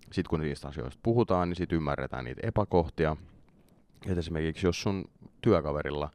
sitten 0.00 0.30
kun 0.30 0.40
niistä 0.40 0.68
asioista 0.68 1.00
puhutaan, 1.02 1.48
niin 1.48 1.56
sitten 1.56 1.76
ymmärretään 1.76 2.24
niitä 2.24 2.40
epäkohtia, 2.46 3.16
että 4.06 4.20
esimerkiksi 4.20 4.66
jos 4.66 4.82
sun 4.82 5.04
työkaverilla 5.40 6.10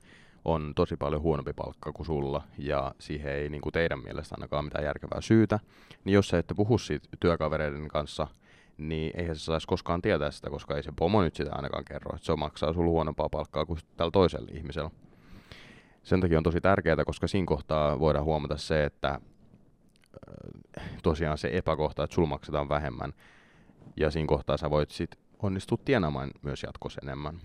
on 0.45 0.73
tosi 0.75 0.97
paljon 0.97 1.21
huonompi 1.21 1.53
palkka 1.53 1.91
kuin 1.91 2.05
sulla, 2.05 2.43
ja 2.57 2.95
siihen 2.99 3.33
ei 3.33 3.49
niin 3.49 3.61
kuin 3.61 3.73
teidän 3.73 4.03
mielestä 4.03 4.35
ainakaan 4.35 4.65
mitään 4.65 4.83
järkevää 4.83 5.21
syytä, 5.21 5.59
niin 6.03 6.13
jos 6.13 6.27
sä 6.27 6.37
ette 6.37 6.53
puhu 6.53 6.77
siitä 6.77 7.07
työkavereiden 7.19 7.87
kanssa, 7.87 8.27
niin 8.77 9.11
eihän 9.15 9.35
se 9.35 9.43
saisi 9.43 9.67
koskaan 9.67 10.01
tietää 10.01 10.31
sitä, 10.31 10.49
koska 10.49 10.75
ei 10.75 10.83
se 10.83 10.91
pomo 10.95 11.21
nyt 11.21 11.35
sitä 11.35 11.51
ainakaan 11.53 11.85
kerro, 11.85 12.15
että 12.15 12.25
se 12.25 12.35
maksaa 12.35 12.73
sulla 12.73 12.89
huonompaa 12.89 13.29
palkkaa 13.29 13.65
kuin 13.65 13.79
tällä 13.97 14.11
toisella 14.11 14.47
ihmisellä. 14.51 14.91
Sen 16.03 16.21
takia 16.21 16.37
on 16.37 16.43
tosi 16.43 16.61
tärkeää, 16.61 17.05
koska 17.05 17.27
siinä 17.27 17.45
kohtaa 17.45 17.99
voidaan 17.99 18.25
huomata 18.25 18.57
se, 18.57 18.83
että 18.83 19.19
tosiaan 21.03 21.37
se 21.37 21.49
epäkohta, 21.53 22.03
että 22.03 22.13
sulla 22.13 22.27
maksetaan 22.27 22.69
vähemmän, 22.69 23.13
ja 23.97 24.11
siinä 24.11 24.27
kohtaa 24.27 24.57
sä 24.57 24.69
voit 24.69 24.91
sit 24.91 25.15
onnistua 25.39 25.77
tienaamaan 25.85 26.31
myös 26.41 26.63
jatkossa 26.63 27.01
enemmän. 27.03 27.41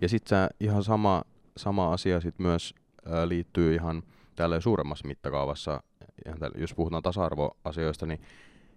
Ja 0.00 0.08
sitten 0.08 0.48
ihan 0.60 0.82
sama, 0.82 1.22
sama 1.56 1.92
asia 1.92 2.20
sit 2.20 2.38
myös 2.38 2.74
ää, 3.06 3.28
liittyy 3.28 3.74
ihan 3.74 4.02
tälle 4.36 4.60
suuremmassa 4.60 5.08
mittakaavassa, 5.08 5.82
ihan 6.26 6.38
tälle, 6.38 6.58
jos 6.58 6.74
puhutaan 6.74 7.02
tasa-arvoasioista, 7.02 8.06
niin 8.06 8.20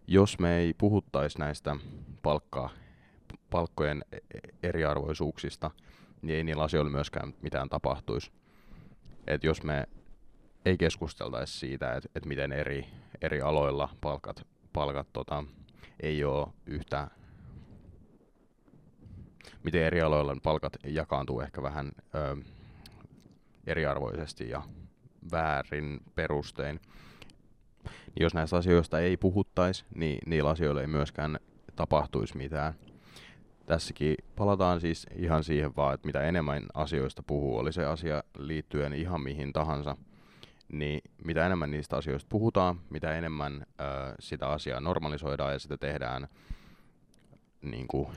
jos 0.08 0.40
me 0.40 0.58
ei 0.58 0.74
puhuttaisi 0.74 1.40
näistä 1.40 1.76
palkkaa, 2.22 2.70
palkkojen 3.50 4.06
e-, 4.12 4.18
eriarvoisuuksista, 4.64 5.72
niin 6.22 6.38
ei 6.38 6.44
niillä 6.44 6.64
asioilla 6.64 6.92
myöskään 6.92 7.34
mitään 7.42 7.70
tapahtuisi. 7.70 8.32
Et 9.28 9.44
jos 9.44 9.64
me 9.64 9.88
ei 10.66 10.78
keskusteltaisi 10.78 11.60
siitä, 11.60 11.94
että 11.94 12.10
et 12.16 12.26
miten 12.26 12.52
eri, 12.52 12.88
eri 13.22 13.42
aloilla 13.42 13.90
palkat, 14.02 14.48
palkat 14.74 15.08
tota, 15.14 15.44
ei 16.00 16.24
ole 16.24 16.48
yhtä, 16.66 17.08
miten 19.64 19.84
eri 19.84 20.02
aloilla 20.02 20.38
palkat 20.44 20.78
jakaantuu 20.86 21.42
ehkä 21.42 21.62
vähän 21.62 21.92
ö, 22.16 22.36
eriarvoisesti 23.68 24.50
ja 24.50 24.62
väärin 25.32 26.00
perustein. 26.16 26.80
Niin 27.84 28.24
jos 28.24 28.34
näistä 28.34 28.58
asioista 28.58 29.00
ei 29.00 29.18
puhuttaisi, 29.18 29.86
niin 29.96 30.20
niillä 30.26 30.50
asioilla 30.50 30.82
ei 30.82 30.88
myöskään 30.88 31.40
tapahtuisi 31.76 32.38
mitään. 32.38 32.74
Tässäkin 33.66 34.16
palataan 34.36 34.82
siis 34.82 35.08
ihan 35.16 35.44
siihen 35.44 35.76
vaan, 35.76 35.94
että 35.94 36.06
mitä 36.06 36.22
enemmän 36.22 36.66
asioista 36.74 37.24
puhuu, 37.24 37.58
oli 37.58 37.74
se 37.74 37.86
asia 37.86 38.24
liittyen 38.38 38.94
ihan 38.94 39.22
mihin 39.22 39.54
tahansa, 39.54 39.98
niin 40.72 41.02
mitä 41.24 41.46
enemmän 41.46 41.72
niistä 41.72 41.98
asioista 41.98 42.28
puhutaan, 42.30 42.80
mitä 42.90 43.18
enemmän 43.18 43.66
ö, 43.82 43.84
sitä 44.20 44.48
asiaa 44.48 44.80
normalisoidaan 44.80 45.54
ja 45.54 45.60
sitä 45.60 45.78
tehdään, 45.78 46.28
niin 47.72 47.88
kuin, 47.88 48.08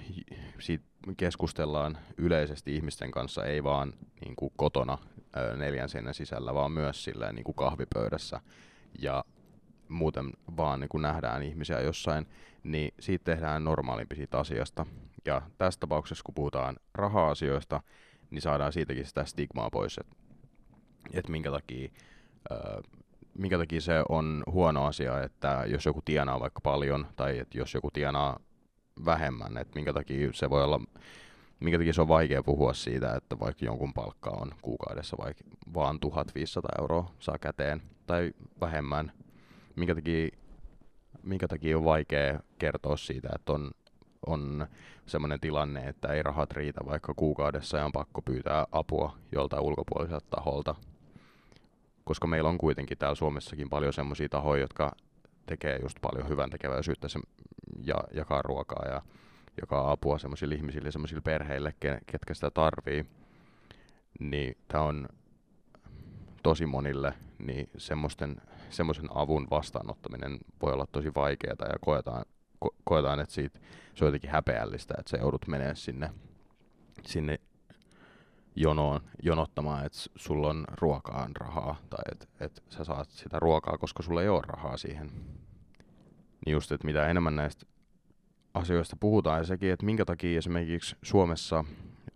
siitä 0.59 0.85
keskustellaan 1.16 1.99
yleisesti 2.16 2.76
ihmisten 2.76 3.11
kanssa, 3.11 3.45
ei 3.45 3.64
vaan 3.64 3.92
niin 4.25 4.37
kuin 4.37 4.52
kotona 4.57 4.99
neljän 5.57 5.88
seinän 5.88 6.14
sisällä, 6.14 6.54
vaan 6.54 6.73
myös 6.73 7.04
silleen, 7.04 7.35
niin 7.35 7.45
kuin 7.45 7.54
kahvipöydässä 7.54 8.40
ja 8.99 9.25
muuten 9.88 10.30
vaan 10.57 10.80
niin 10.80 10.88
kuin 10.88 11.02
nähdään 11.02 11.42
ihmisiä 11.42 11.80
jossain, 11.80 12.26
niin 12.62 12.95
siitä 13.00 13.25
tehdään 13.25 13.64
normaalimpi 13.64 14.16
siitä 14.16 14.38
asiasta. 14.38 14.87
Ja 15.25 15.42
tässä 15.59 15.80
tapauksessa, 15.80 16.23
kun 16.25 16.35
puhutaan 16.35 16.76
raha-asioista, 16.95 17.80
niin 18.30 18.42
saadaan 18.42 18.73
siitäkin 18.73 19.07
sitä 19.07 19.25
stigmaa 19.25 19.71
pois, 19.71 19.99
että 19.99 20.16
et 21.12 21.28
minkä 21.28 21.50
takia 21.50 21.88
minkä 23.38 23.59
takia 23.59 23.80
se 23.80 24.02
on 24.09 24.42
huono 24.47 24.85
asia, 24.85 25.23
että 25.23 25.64
jos 25.66 25.87
joku 25.87 26.02
tienaa 26.04 26.40
vaikka 26.40 26.61
paljon 26.61 27.07
tai 27.16 27.38
että 27.38 27.59
jos 27.59 27.75
joku 27.75 27.90
tienaa 27.90 28.40
vähemmän, 29.04 29.59
että 29.59 29.75
minkä 29.75 29.92
takia 29.92 30.30
se 30.33 30.50
voi 30.50 30.64
olla, 30.64 30.80
minkä 31.61 31.78
takia 31.78 31.92
se 31.92 32.00
on 32.00 32.09
vaikea 32.09 32.42
puhua 32.42 32.75
siitä, 32.75 33.14
että 33.14 33.40
vaikka 33.40 33.64
jonkun 33.64 33.95
palkka 33.95 34.30
on 34.30 34.50
kuukaudessa 34.62 35.16
vaikka 35.21 35.45
vaan 35.75 36.00
1500 36.00 36.71
euroa 36.80 37.11
saa 37.19 37.38
käteen 37.38 37.83
tai 38.07 38.33
vähemmän, 38.61 39.12
minkä 39.76 39.95
takia, 39.95 40.28
minkä 41.23 41.49
takia 41.49 41.78
on 41.78 41.85
vaikea 41.85 42.40
kertoa 42.59 42.97
siitä, 42.97 43.28
että 43.35 43.52
on, 43.52 43.71
on 44.26 44.66
sellainen 45.07 45.40
tilanne, 45.40 45.80
että 45.88 46.09
ei 46.09 46.23
rahat 46.23 46.52
riitä 46.52 46.80
vaikka 46.87 47.14
kuukaudessa 47.14 47.78
ja 47.78 47.85
on 47.85 47.92
pakko 47.92 48.23
pyytää 48.23 48.66
apua 48.73 49.16
joltain 49.33 49.62
ulkopuoliselta 49.62 50.26
taholta. 50.30 50.75
Koska 52.04 52.26
meillä 52.26 52.49
on 52.49 52.59
kuitenkin 52.59 52.99
täällä 52.99 53.14
Suomessakin 53.14 53.69
paljon 53.69 53.92
semmoisia 53.92 54.28
tahoja, 54.28 54.61
jotka 54.61 54.92
tekee 55.50 55.78
just 55.83 55.99
paljon 56.00 56.28
hyvän 56.28 56.50
tekeväisyyttä 56.50 57.09
ja 57.83 57.95
jakaa 58.12 58.42
ruokaa 58.42 58.88
ja 58.88 59.02
jakaa 59.61 59.90
apua 59.90 60.19
semmoisille 60.19 60.54
ihmisille, 60.54 60.90
semmoisille 60.90 61.21
perheille, 61.21 61.75
ketkä 62.07 62.35
sitä 62.35 62.50
tarvii, 62.50 63.07
niin 64.21 64.57
tämä 64.69 64.85
on 64.85 65.09
tosi 66.42 66.66
monille, 66.66 67.14
niin 67.38 67.71
semmoisten, 67.76 68.37
semmoisen 68.71 69.09
avun 69.14 69.47
vastaanottaminen 69.50 70.38
voi 70.62 70.73
olla 70.73 70.87
tosi 70.92 71.14
vaikeaa 71.14 71.69
ja 71.69 71.78
koetaan, 71.80 72.25
ko, 72.59 72.75
koetaan, 72.85 73.21
että 73.21 73.35
siitä, 73.35 73.61
se 73.95 74.04
on 74.04 74.09
jotenkin 74.09 74.30
häpeällistä, 74.30 74.95
että 74.99 75.11
sä 75.11 75.16
joudut 75.16 75.47
menemään 75.47 75.76
sinne, 75.76 76.11
sinne 77.07 77.40
jonoon, 78.61 79.00
jonottamaan, 79.23 79.87
että 79.87 79.99
sulla 80.17 80.49
on 80.49 80.64
ruokaan 80.81 81.37
rahaa 81.37 81.76
tai 81.90 82.02
että 82.12 82.26
et 82.40 82.62
sä 82.69 82.85
saat 82.85 83.11
sitä 83.11 83.38
ruokaa, 83.38 83.79
koska 83.79 84.02
sulla 84.02 84.23
ei 84.23 84.29
ole 84.29 84.43
rahaa 84.47 84.76
siihen. 84.76 85.11
Niin 86.47 86.52
just, 86.52 86.73
että 86.73 86.87
mitä 86.87 87.09
enemmän 87.09 87.37
näistä 87.37 87.67
asioista 88.55 88.97
puhutaan 89.00 89.38
ja 89.38 89.45
sekin, 89.45 89.73
että 89.73 89.87
minkä 89.87 90.05
takia 90.05 90.38
esimerkiksi 90.38 90.97
Suomessa 91.02 91.64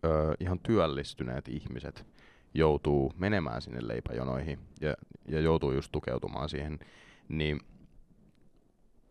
ö, 0.05 0.35
ihan 0.41 0.61
työllistyneet 0.61 1.49
ihmiset 1.49 2.07
joutuu 2.55 3.13
menemään 3.19 3.63
sinne 3.63 3.89
leipäjonoihin 3.89 4.59
ja, 4.81 4.95
ja 5.29 5.41
joutuu 5.41 5.73
just 5.73 5.93
tukeutumaan 5.93 6.49
siihen, 6.49 6.79
niin 7.29 7.61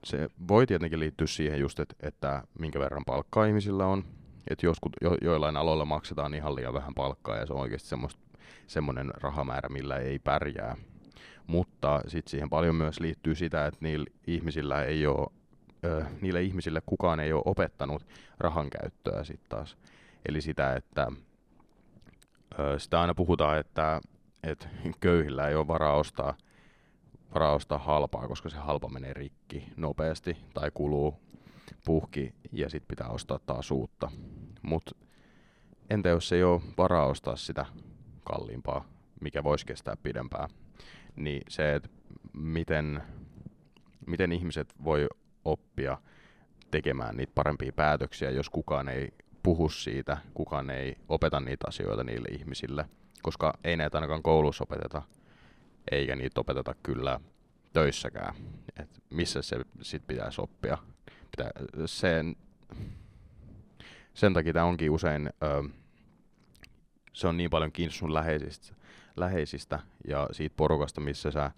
se 0.03 0.29
voi 0.47 0.67
tietenkin 0.67 0.99
liittyä 0.99 1.27
siihen 1.27 1.59
just, 1.59 1.79
että, 1.79 1.95
että 1.99 2.43
minkä 2.59 2.79
verran 2.79 3.05
palkkaa 3.05 3.45
ihmisillä 3.45 3.85
on, 3.85 4.03
että 4.47 4.65
joskus 4.65 4.91
jo, 5.01 5.17
joillain 5.21 5.57
aloilla 5.57 5.85
maksetaan 5.85 6.33
ihan 6.33 6.55
liian 6.55 6.73
vähän 6.73 6.93
palkkaa 6.93 7.37
ja 7.37 7.45
se 7.45 7.53
on 7.53 7.59
oikeasti 7.59 7.95
semmoinen 8.67 9.11
rahamäärä, 9.21 9.69
millä 9.69 9.97
ei 9.97 10.19
pärjää. 10.19 10.75
Mutta 11.47 12.01
sitten 12.07 12.31
siihen 12.31 12.49
paljon 12.49 12.75
myös 12.75 12.99
liittyy 12.99 13.35
sitä, 13.35 13.65
että 13.65 13.79
niillä 13.81 14.05
ihmisillä 14.27 14.83
ei 14.83 15.07
ole, 15.07 15.27
ö, 15.85 16.05
niille 16.21 16.41
ihmisille 16.41 16.81
kukaan 16.85 17.19
ei 17.19 17.33
ole 17.33 17.43
opettanut 17.45 18.07
rahan 18.37 18.69
käyttöä 18.69 19.23
sitten 19.23 19.49
taas. 19.49 19.77
Eli 20.29 20.41
sitä, 20.41 20.75
että 20.75 21.07
ö, 22.59 22.79
sitä 22.79 23.01
aina 23.01 23.15
puhutaan, 23.15 23.59
että, 23.59 24.01
että 24.43 24.67
köyhillä 24.99 25.47
ei 25.47 25.55
ole 25.55 25.67
varaa 25.67 25.95
ostaa, 25.95 26.37
varaa 27.33 27.53
ostaa 27.53 27.77
halpaa, 27.77 28.27
koska 28.27 28.49
se 28.49 28.57
halpa 28.57 28.89
menee 28.89 29.13
rikki 29.13 29.67
nopeasti 29.77 30.37
tai 30.53 30.71
kuluu 30.73 31.22
puhki 31.85 32.33
ja 32.51 32.69
sitten 32.69 32.87
pitää 32.87 33.07
ostaa 33.07 33.39
taas 33.39 33.71
uutta. 33.71 34.11
Mutta 34.61 34.91
entä 35.89 36.09
jos 36.09 36.31
ei 36.31 36.43
ole 36.43 36.61
varaa 36.77 37.05
ostaa 37.05 37.35
sitä 37.35 37.65
kalliimpaa, 38.23 38.85
mikä 39.21 39.43
voisi 39.43 39.65
kestää 39.65 39.95
pidempään, 40.03 40.49
niin 41.15 41.41
se, 41.47 41.75
että 41.75 41.89
miten, 42.33 43.03
miten 44.07 44.31
ihmiset 44.31 44.73
voi 44.83 45.07
oppia 45.45 45.97
tekemään 46.71 47.17
niitä 47.17 47.31
parempia 47.35 47.71
päätöksiä, 47.71 48.29
jos 48.29 48.49
kukaan 48.49 48.89
ei 48.89 49.11
puhu 49.43 49.69
siitä, 49.69 50.17
kukaan 50.33 50.69
ei 50.69 50.97
opeta 51.09 51.39
niitä 51.39 51.65
asioita 51.67 52.03
niille 52.03 52.27
ihmisille, 52.31 52.85
koska 53.21 53.53
ei 53.63 53.77
näitä 53.77 53.97
ainakaan 53.97 54.23
koulussa 54.23 54.63
opeteta, 54.63 55.01
eikä 55.91 56.15
niitä 56.15 56.41
opeteta 56.41 56.75
kyllä 56.83 57.19
töissäkään, 57.73 58.35
että 58.79 58.99
missä 59.09 59.41
se 59.41 59.57
sitten 59.81 60.07
pitäisi 60.15 60.41
oppia 60.41 60.77
pitää, 61.37 61.51
sen, 61.85 62.35
sen 64.13 64.33
takia 64.33 64.53
tämä 64.53 64.65
onkin 64.65 64.91
usein, 64.91 65.29
ö, 65.43 65.63
se 67.13 67.27
on 67.27 67.37
niin 67.37 67.49
paljon 67.49 67.71
kiinni 67.71 67.93
sun 67.93 68.13
läheisistä, 68.13 68.75
läheisistä 69.15 69.79
ja 70.07 70.27
siitä 70.31 70.53
porukasta, 70.57 71.01
missä 71.01 71.31
sä 71.31 71.51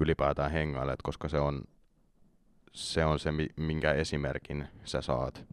ylipäätään 0.00 0.50
hengailet, 0.50 1.02
koska 1.02 1.28
se 1.28 1.38
on 1.38 1.62
se, 2.72 3.04
on 3.04 3.18
se 3.18 3.30
minkä 3.56 3.92
esimerkin 3.92 4.68
sä 4.84 5.02
saat. 5.02 5.44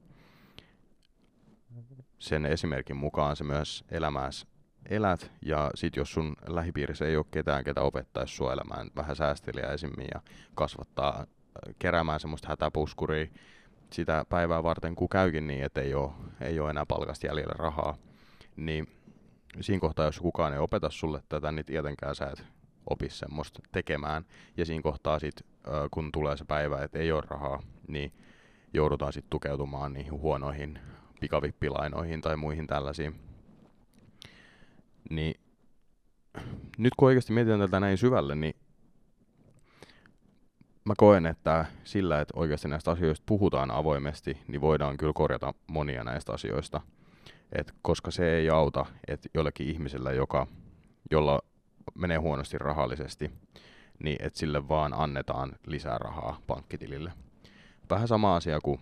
Sen 2.20 2.46
esimerkin 2.46 2.96
mukaan 2.96 3.36
se 3.36 3.44
myös 3.44 3.84
elämässä 3.92 4.48
elät, 4.90 5.32
ja 5.46 5.72
sit 5.76 5.96
jos 5.96 6.14
sun 6.14 6.36
lähipiirissä 6.48 7.06
ei 7.06 7.18
ole 7.18 7.26
ketään, 7.32 7.64
ketä 7.64 7.82
opettaisi 7.82 8.36
sua 8.36 8.54
elämään 8.54 8.88
vähän 8.96 9.16
säästeliäisemmin 9.16 10.08
ja 10.14 10.22
kasvattaa 10.56 11.26
keräämään 11.80 12.20
semmoista 12.20 12.48
hätäpuskuria 12.48 13.28
sitä 13.94 14.26
päivää 14.30 14.64
varten, 14.64 14.96
kun 14.96 15.10
käykin 15.10 15.48
niin, 15.48 15.64
että 15.64 15.82
ei 15.82 15.94
ole, 15.94 16.12
ei 16.42 16.60
ole 16.60 16.70
enää 16.70 16.86
palkasta 16.86 17.28
jäljellä 17.28 17.56
rahaa, 17.58 17.98
niin 18.56 18.88
siinä 19.62 19.80
kohtaa, 19.80 20.06
jos 20.06 20.20
kukaan 20.20 20.54
ei 20.54 20.60
opeta 20.60 20.90
sulle 20.90 21.24
tätä, 21.30 21.52
niin 21.52 21.66
tietenkään 21.66 22.16
sä 22.16 22.26
et 22.26 22.44
opi 22.90 23.10
semmoista 23.10 23.60
tekemään. 23.72 24.26
Ja 24.58 24.66
siinä 24.66 24.82
kohtaa 24.82 25.20
sit, 25.20 25.46
kun 25.92 26.12
tulee 26.12 26.38
se 26.38 26.46
päivä, 26.46 26.84
että 26.84 27.00
ei 27.00 27.12
ole 27.12 27.24
rahaa, 27.28 27.64
niin 27.88 28.14
joudutaan 28.74 29.14
sitten 29.14 29.30
tukeutumaan 29.30 29.94
niihin 29.94 30.14
huonoihin 30.14 30.80
pikavippilainoihin 31.20 32.22
tai 32.22 32.38
muihin 32.38 32.68
tällaisiin. 32.68 33.16
Niin 35.10 35.40
nyt 36.78 36.94
kun 36.98 37.08
oikeasti 37.08 37.34
mietitään 37.34 37.60
tätä 37.60 37.80
näin 37.80 37.98
syvälle, 37.98 38.36
niin 38.36 38.56
mä 40.90 40.94
koen, 40.98 41.26
että 41.26 41.66
sillä, 41.84 42.22
että 42.22 42.34
oikeasti 42.38 42.68
näistä 42.68 42.92
asioista 42.92 43.24
puhutaan 43.26 43.72
avoimesti, 43.72 44.38
niin 44.48 44.62
voidaan 44.62 44.98
kyllä 44.98 45.14
korjata 45.14 45.54
monia 45.68 46.04
näistä 46.04 46.34
asioista. 46.34 46.82
Et 47.52 47.74
koska 47.82 48.12
se 48.12 48.36
ei 48.36 48.50
auta, 48.50 48.86
että 49.08 49.30
jollekin 49.34 49.68
ihmisellä, 49.68 50.12
joka, 50.12 50.48
jolla 51.12 51.42
menee 51.96 52.18
huonosti 52.18 52.58
rahallisesti, 52.58 53.32
niin 54.04 54.18
että 54.20 54.40
sille 54.40 54.68
vaan 54.68 54.94
annetaan 54.94 55.52
lisää 55.68 55.98
rahaa 55.98 56.42
pankkitilille. 56.48 57.14
Vähän 57.90 58.08
sama 58.08 58.36
asia 58.36 58.60
kuin 58.64 58.80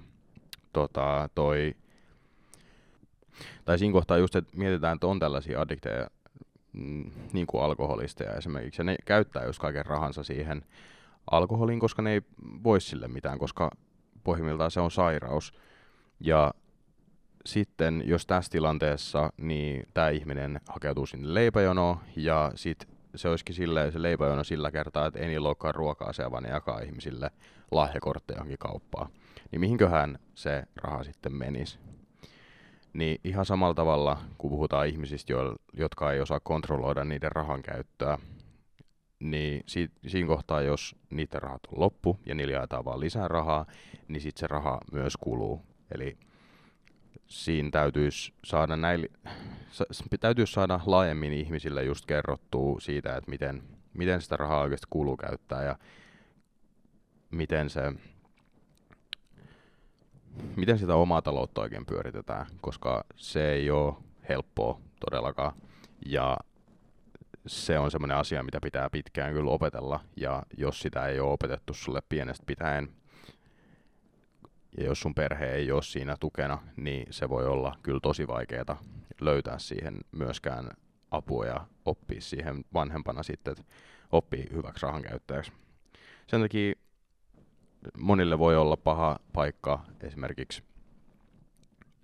tota, 0.74 1.30
toi, 1.36 1.76
tai 3.66 3.80
siinä 3.80 3.94
kohtaa 3.94 4.18
just, 4.18 4.36
että 4.36 4.58
mietitään, 4.58 4.96
että 4.96 5.08
on 5.08 5.20
tällaisia 5.20 5.62
addikteja, 5.62 6.08
mm, 6.74 7.12
niin 7.34 7.48
kuin 7.48 7.64
alkoholisteja 7.64 8.34
esimerkiksi, 8.34 8.82
ja 8.82 8.84
ne 8.84 8.96
käyttää 9.06 9.46
just 9.46 9.60
kaiken 9.60 9.86
rahansa 9.86 10.24
siihen 10.24 10.62
alkoholiin, 11.32 11.80
koska 11.80 12.02
ne 12.02 12.14
ei 12.14 12.22
voi 12.64 12.82
sille 12.82 13.08
mitään, 13.08 13.40
koska 13.40 13.72
pohjimmiltaan 14.24 14.72
se 14.72 14.80
on 14.80 14.92
sairaus. 14.92 15.54
Ja 16.20 16.54
sitten 17.46 18.04
jos 18.06 18.26
tässä 18.26 18.52
tilanteessa, 18.52 19.30
niin 19.38 19.88
tämä 19.94 20.10
ihminen 20.10 20.60
hakeutuu 20.70 21.06
sinne 21.06 21.34
leipäjonoon, 21.34 21.98
ja 22.16 22.52
sitten 22.56 22.90
se 23.16 23.30
olisikin 23.30 23.56
sille, 23.56 23.92
se 23.92 24.02
leipäjono 24.02 24.44
sillä 24.44 24.72
kertaa, 24.72 25.06
että 25.06 25.20
ei 25.20 25.28
niillä 25.28 25.48
olekaan 25.48 25.76
ruokaa 25.76 26.14
se, 26.14 26.32
vaan 26.32 26.44
ne 26.44 26.50
jakaa 26.50 26.80
ihmisille 26.80 27.32
lahjakortteja 27.72 28.38
johonkin 28.38 28.58
kauppaan. 28.58 29.10
Niin 29.52 29.60
mihinköhän 29.60 30.20
se 30.36 30.64
raha 30.76 31.04
sitten 31.04 31.34
menisi? 31.34 31.80
Niin 32.94 33.22
ihan 33.24 33.46
samalla 33.46 33.74
tavalla, 33.74 34.18
kun 34.38 34.50
puhutaan 34.50 34.88
ihmisistä, 34.88 35.34
jotka 35.74 36.12
ei 36.12 36.22
osaa 36.22 36.40
kontrolloida 36.40 37.04
niiden 37.04 37.32
rahan 37.32 37.62
käyttöä, 37.62 38.18
niin 39.20 39.64
si- 39.66 39.92
siinä 40.08 40.28
kohtaa, 40.28 40.62
jos 40.62 40.96
niiden 41.10 41.42
rahat 41.42 41.62
on 41.68 41.80
loppu 41.80 42.20
ja 42.26 42.36
niillä 42.36 42.54
jaetaan 42.54 42.86
vaan 42.86 43.00
lisää 43.00 43.28
rahaa, 43.28 43.66
niin 44.08 44.22
sitten 44.22 44.40
se 44.40 44.48
raha 44.48 44.80
myös 44.92 45.18
kuluu. 45.18 45.62
Eli 45.92 46.18
siinä 47.28 47.70
täytyisi 47.72 48.34
saada, 48.44 48.78
näille, 48.78 49.08
täytyisi 50.20 50.54
saada 50.54 50.80
laajemmin 50.86 51.34
ihmisille 51.34 51.84
just 51.84 52.06
kerrottua 52.06 52.80
siitä, 52.80 53.18
että 53.18 53.32
miten, 53.32 53.64
miten 53.94 54.22
sitä 54.22 54.38
rahaa 54.38 54.62
oikeasti 54.62 54.88
kuluu 54.90 55.18
käyttää 55.18 55.64
ja 55.64 55.78
miten 57.32 57.70
se 57.70 57.94
miten 60.56 60.80
sitä 60.80 60.96
omaa 60.96 61.22
taloutta 61.22 61.62
oikein 61.62 61.86
pyöritetään, 61.86 62.46
koska 62.62 63.04
se 63.16 63.52
ei 63.52 63.72
ole 63.72 63.94
helppoa 64.30 64.82
todellakaan. 65.00 65.54
Ja 66.06 66.38
se 67.48 67.80
on 67.80 67.92
semmoinen 67.92 68.18
asia, 68.18 68.44
mitä 68.44 68.60
pitää 68.62 68.90
pitkään 68.90 69.34
kyllä 69.34 69.52
opetella, 69.52 70.00
ja 70.16 70.44
jos 70.58 70.80
sitä 70.80 71.08
ei 71.08 71.20
ole 71.20 71.32
opetettu 71.32 71.74
sulle 71.74 72.02
pienestä 72.10 72.44
pitäen, 72.46 72.90
ja 74.78 74.86
jos 74.86 75.02
sun 75.02 75.16
perhe 75.16 75.46
ei 75.46 75.72
ole 75.72 75.84
siinä 75.84 76.16
tukena, 76.20 76.58
niin 76.76 77.08
se 77.10 77.30
voi 77.30 77.46
olla 77.46 77.76
kyllä 77.84 78.00
tosi 78.00 78.28
vaikeaa 78.28 78.82
löytää 79.22 79.60
siihen 79.60 79.98
myöskään 80.12 80.70
apua 81.12 81.46
ja 81.46 81.68
oppia 81.86 82.22
siihen 82.22 82.66
vanhempana 82.74 83.24
sitten, 83.24 83.52
että 83.52 83.64
oppii 84.12 84.46
hyväksi 84.54 84.86
rahankäyttäjäksi. 84.86 85.52
Sen 86.28 86.42
takia 86.42 86.74
monille 87.98 88.40
voi 88.40 88.58
olla 88.58 88.78
paha 88.78 89.20
paikka 89.34 89.86
esimerkiksi, 90.02 90.64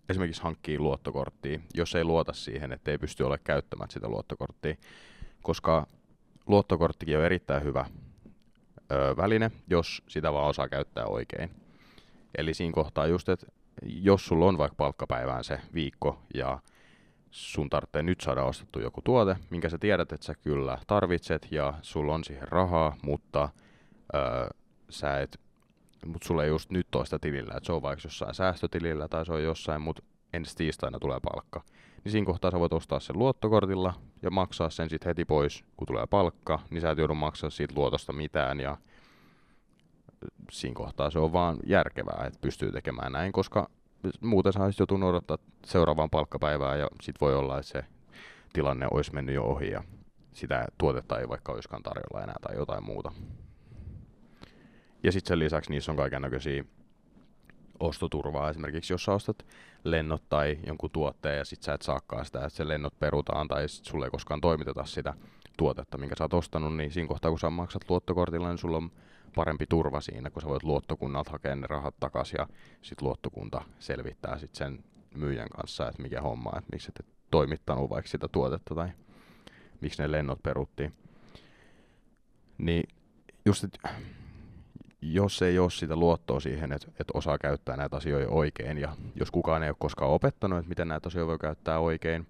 esimerkiksi 0.09 0.41
hankkii 0.41 0.79
luottokorttia, 0.79 1.59
jos 1.73 1.95
ei 1.95 2.03
luota 2.03 2.33
siihen, 2.33 2.71
että 2.71 2.91
ei 2.91 2.97
pysty 2.97 3.23
olemaan 3.23 3.43
käyttämään 3.43 3.89
sitä 3.89 4.07
luottokorttia, 4.07 4.75
koska 5.43 5.87
luottokorttikin 6.47 7.17
on 7.17 7.25
erittäin 7.25 7.63
hyvä 7.63 7.85
ö, 8.91 9.15
väline, 9.17 9.51
jos 9.67 10.03
sitä 10.07 10.33
vaan 10.33 10.47
osaa 10.47 10.69
käyttää 10.69 11.05
oikein. 11.05 11.49
Eli 12.37 12.53
siinä 12.53 12.73
kohtaa 12.73 13.07
just, 13.07 13.29
että 13.29 13.47
jos 13.81 14.25
sulla 14.25 14.45
on 14.45 14.57
vaikka 14.57 14.75
palkkapäivään 14.75 15.43
se 15.43 15.59
viikko 15.73 16.19
ja 16.33 16.59
sun 17.31 17.69
tarvitsee 17.69 18.03
nyt 18.03 18.21
saada 18.21 18.43
ostettu 18.43 18.79
joku 18.79 19.01
tuote, 19.01 19.35
minkä 19.49 19.69
sä 19.69 19.77
tiedät, 19.77 20.11
että 20.11 20.25
sä 20.25 20.33
kyllä 20.35 20.77
tarvitset 20.87 21.47
ja 21.51 21.73
sulla 21.81 22.13
on 22.13 22.23
siihen 22.23 22.47
rahaa, 22.47 22.95
mutta 23.01 23.49
ö, 24.15 24.49
sä 24.89 25.21
et 25.21 25.39
mutta 26.05 26.27
sulla 26.27 26.43
ei 26.43 26.49
just 26.49 26.69
nyt 26.69 26.87
toista 26.91 27.19
tilillä, 27.19 27.53
että 27.57 27.67
se 27.67 27.73
on 27.73 27.81
vaikka 27.81 28.05
jossain 28.05 28.33
säästötilillä 28.33 29.07
tai 29.07 29.25
se 29.25 29.33
on 29.33 29.43
jossain, 29.43 29.81
mutta 29.81 30.03
ensi 30.33 30.55
tiistaina 30.55 30.99
tulee 30.99 31.19
palkka. 31.19 31.61
Niin 32.03 32.11
siinä 32.11 32.25
kohtaa 32.25 32.51
sä 32.51 32.59
voit 32.59 32.73
ostaa 32.73 32.99
sen 32.99 33.19
luottokortilla 33.19 33.93
ja 34.21 34.31
maksaa 34.31 34.69
sen 34.69 34.89
sitten 34.89 35.09
heti 35.09 35.25
pois, 35.25 35.63
kun 35.77 35.87
tulee 35.87 36.07
palkka, 36.07 36.59
niin 36.69 36.81
sä 36.81 36.91
et 36.91 36.97
joudu 36.97 37.15
maksaa 37.15 37.49
siitä 37.49 37.73
luotosta 37.77 38.13
mitään 38.13 38.59
ja 38.59 38.77
siinä 40.51 40.75
kohtaa 40.75 41.09
se 41.09 41.19
on 41.19 41.33
vaan 41.33 41.57
järkevää, 41.65 42.23
että 42.27 42.39
pystyy 42.41 42.71
tekemään 42.71 43.11
näin, 43.11 43.31
koska 43.31 43.69
muuten 44.21 44.53
sä 44.53 44.63
olisit 44.63 44.79
joutunut 44.79 45.09
odottaa 45.09 45.37
seuraavaan 45.65 46.09
palkkapäivään 46.09 46.79
ja 46.79 46.87
sit 47.01 47.21
voi 47.21 47.35
olla, 47.35 47.59
että 47.59 47.71
se 47.71 47.85
tilanne 48.53 48.87
olisi 48.91 49.13
mennyt 49.13 49.35
jo 49.35 49.43
ohi 49.43 49.71
ja 49.71 49.83
sitä 50.33 50.65
tuotetta 50.77 51.19
ei 51.19 51.29
vaikka 51.29 51.51
olisikaan 51.51 51.83
tarjolla 51.83 52.23
enää 52.23 52.35
tai 52.41 52.55
jotain 52.55 52.83
muuta. 52.83 53.11
Ja 55.03 55.11
sitten 55.11 55.27
sen 55.27 55.39
lisäksi 55.39 55.71
niissä 55.71 55.91
on 55.91 55.97
kaiken 55.97 56.21
näköisiä 56.21 56.63
ostoturvaa. 57.87 58.49
Esimerkiksi 58.49 58.93
jos 58.93 59.03
sä 59.03 59.11
ostat 59.11 59.45
lennot 59.83 60.23
tai 60.29 60.59
jonkun 60.67 60.89
tuotteen 60.91 61.37
ja 61.37 61.45
sit 61.45 61.61
sä 61.61 61.73
et 61.73 61.81
saakaan 61.81 62.25
sitä, 62.25 62.39
että 62.39 62.49
se 62.49 62.67
lennot 62.67 62.99
perutaan 62.99 63.47
tai 63.47 63.69
sit 63.69 63.85
sulle 63.85 64.05
ei 64.05 64.11
koskaan 64.11 64.41
toimiteta 64.41 64.85
sitä 64.85 65.13
tuotetta, 65.57 65.97
minkä 65.97 66.15
sä 66.17 66.23
oot 66.23 66.33
ostanut, 66.33 66.75
niin 66.77 66.91
siinä 66.91 67.07
kohtaa 67.07 67.31
kun 67.31 67.39
sä 67.39 67.49
maksat 67.49 67.89
luottokortilla, 67.89 68.47
niin 68.47 68.57
sulla 68.57 68.77
on 68.77 68.91
parempi 69.35 69.65
turva 69.69 70.01
siinä, 70.01 70.29
kun 70.29 70.41
sä 70.41 70.47
voit 70.47 70.63
luottokunnalta 70.63 71.31
hakea 71.31 71.55
ne 71.55 71.67
rahat 71.67 71.95
takaisin 71.99 72.37
ja 72.37 72.47
sit 72.81 73.01
luottokunta 73.01 73.61
selvittää 73.79 74.37
sit 74.37 74.55
sen 74.55 74.83
myyjän 75.15 75.49
kanssa, 75.49 75.89
että 75.89 76.01
mikä 76.01 76.21
homma, 76.21 76.51
että 76.57 76.69
miksi 76.71 76.91
et 76.99 77.05
toimittanut 77.31 77.89
vaikka 77.89 78.11
sitä 78.11 78.27
tuotetta 78.27 78.75
tai 78.75 78.89
miksi 79.81 80.01
ne 80.01 80.11
lennot 80.11 80.43
peruttiin. 80.43 80.93
Niin 82.57 82.83
just, 83.45 83.63
että 83.63 83.89
jos 85.11 85.41
ei 85.41 85.59
ole 85.59 85.71
sitä 85.71 85.95
luottoa 85.95 86.39
siihen, 86.39 86.71
että, 86.71 86.87
että 86.87 87.11
osaa 87.13 87.37
käyttää 87.37 87.77
näitä 87.77 87.95
asioita 87.95 88.31
oikein, 88.31 88.77
ja 88.77 88.95
jos 89.15 89.31
kukaan 89.31 89.63
ei 89.63 89.69
ole 89.69 89.75
koskaan 89.79 90.11
opettanut, 90.11 90.59
että 90.59 90.69
miten 90.69 90.87
näitä 90.87 91.07
asioita 91.07 91.27
voi 91.27 91.39
käyttää 91.39 91.79
oikein, 91.79 92.27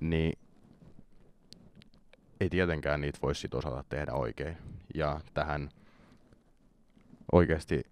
niin 0.00 0.38
ei 2.40 2.48
tietenkään 2.48 3.00
niitä 3.00 3.18
voisi 3.22 3.40
sit 3.40 3.54
osata 3.54 3.84
tehdä 3.88 4.12
oikein. 4.12 4.56
Ja 4.94 5.20
tähän 5.34 5.68
oikeasti 7.32 7.82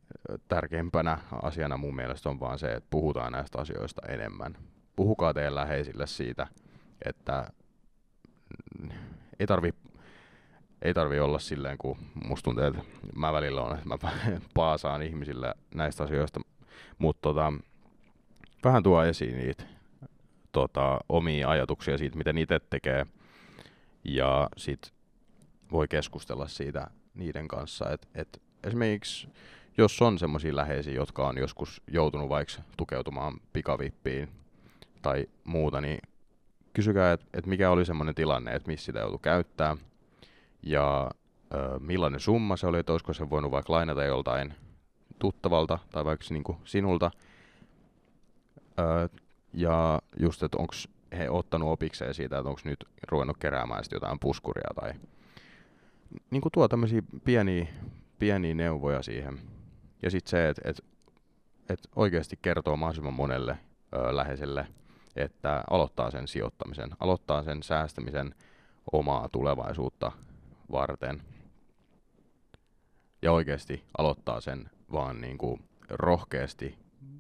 tärkeimpänä 0.49 1.19
asiana 1.43 1.77
mun 1.77 1.97
mielestä 1.97 2.29
on 2.29 2.41
vaan 2.41 2.59
se, 2.59 2.73
että 2.73 2.87
puhutaan 2.91 3.33
näistä 3.33 3.59
asioista 3.59 4.03
enemmän. 4.09 4.57
Puhukaa 4.97 5.35
teidän 5.35 5.55
läheisille 5.55 6.07
siitä, 6.07 6.47
että 7.05 7.51
ei 9.41 9.47
tarvi 9.47 9.75
ei 10.83 10.95
tarvi 10.95 11.21
olla 11.21 11.39
silleen, 11.39 11.79
kun 11.79 11.97
musta 12.25 12.45
tuntuu, 12.45 12.65
että 12.65 12.81
mä 13.17 13.33
välillä 13.33 13.63
on, 13.63 13.79
että 13.79 13.89
mä 13.89 13.99
paasaan 14.55 15.03
ihmisille 15.03 15.55
näistä 15.75 16.05
asioista, 16.05 16.41
mutta 16.99 17.23
tota, 17.23 17.53
vähän 18.65 18.83
tuo 18.83 19.05
esiin 19.05 19.39
niitä 19.39 19.65
tota, 20.53 20.99
omia 21.09 21.51
ajatuksia 21.51 21.99
siitä, 21.99 22.19
miten 22.19 22.39
itse 22.39 22.61
tekee, 22.71 23.07
ja 24.05 24.49
sit 24.57 24.93
voi 25.73 25.89
keskustella 25.89 26.49
siitä 26.49 26.91
niiden 27.15 27.49
kanssa, 27.49 27.91
että 27.91 28.09
et 28.15 28.43
esimerkiksi 28.65 29.29
jos 29.79 30.03
on 30.03 30.19
semmoisia 30.19 30.57
läheisiä, 30.57 30.95
jotka 30.95 31.29
on 31.29 31.39
joskus 31.39 31.83
joutunut 31.91 32.29
vaikka 32.29 32.63
tukeutumaan 32.77 33.41
pikavippiin 33.53 34.29
tai 35.03 35.27
muuta, 35.45 35.81
niin 35.81 35.99
kysykää, 36.73 37.13
että 37.13 37.27
et 37.35 37.47
mikä 37.47 37.71
oli 37.71 37.85
semmoinen 37.85 38.15
tilanne, 38.15 38.55
että 38.55 38.69
missä 38.71 38.87
sitä 38.87 38.99
joutui 38.99 39.19
käyttää, 39.23 39.77
ja 40.67 41.11
ö, 41.55 41.79
millainen 41.79 42.21
summa 42.21 42.57
se 42.57 42.67
oli, 42.67 42.79
että 42.79 42.93
olisiko 42.93 43.13
se 43.13 43.31
voinut 43.31 43.51
vaikka 43.51 43.73
lainata 43.73 44.05
joltain 44.05 44.55
tuttavalta 45.19 45.79
tai 45.93 46.05
vaikka 46.05 46.27
niin 46.31 46.45
kuin 46.45 46.59
sinulta. 46.65 47.11
Ö, 48.79 49.09
ja 49.53 50.03
just, 50.21 50.43
että 50.43 50.59
onko 50.59 50.75
he 51.19 51.31
ottanut 51.31 51.69
opikseen 51.69 52.15
siitä, 52.15 52.39
että 52.39 52.49
onko 52.49 52.61
nyt 52.65 52.85
ruvennut 53.09 53.37
keräämään 53.37 53.85
sitten 53.85 53.97
jotain 53.97 54.19
puskuria 54.19 54.71
tai 54.75 54.93
niin 56.31 56.41
kuin 56.41 56.53
tuo 56.53 56.69
tämmöisiä 56.69 57.03
pieniä, 57.25 57.67
pieniä 58.19 58.55
neuvoja 58.55 59.03
siihen. 59.03 59.41
Ja 60.03 60.11
sitten 60.11 60.31
se, 60.31 60.49
että 60.49 60.63
et, 60.65 60.85
et 61.69 61.89
oikeasti 61.97 62.39
kertoo 62.43 62.77
mahdollisimman 62.77 63.15
monelle 63.15 63.59
ö, 63.97 64.17
läheiselle, 64.17 64.67
että 65.17 65.65
aloittaa 65.71 66.11
sen 66.11 66.29
sijoittamisen, 66.29 66.91
aloittaa 67.01 67.43
sen 67.43 67.63
säästämisen 67.63 68.35
omaa 68.93 69.29
tulevaisuutta 69.29 70.13
varten. 70.71 71.23
Ja 73.23 73.33
oikeasti 73.33 73.85
aloittaa 73.99 74.41
sen 74.41 74.71
vaan 74.93 75.21
niin 75.21 75.39
kuin 75.39 75.69
rohkeasti 75.89 76.79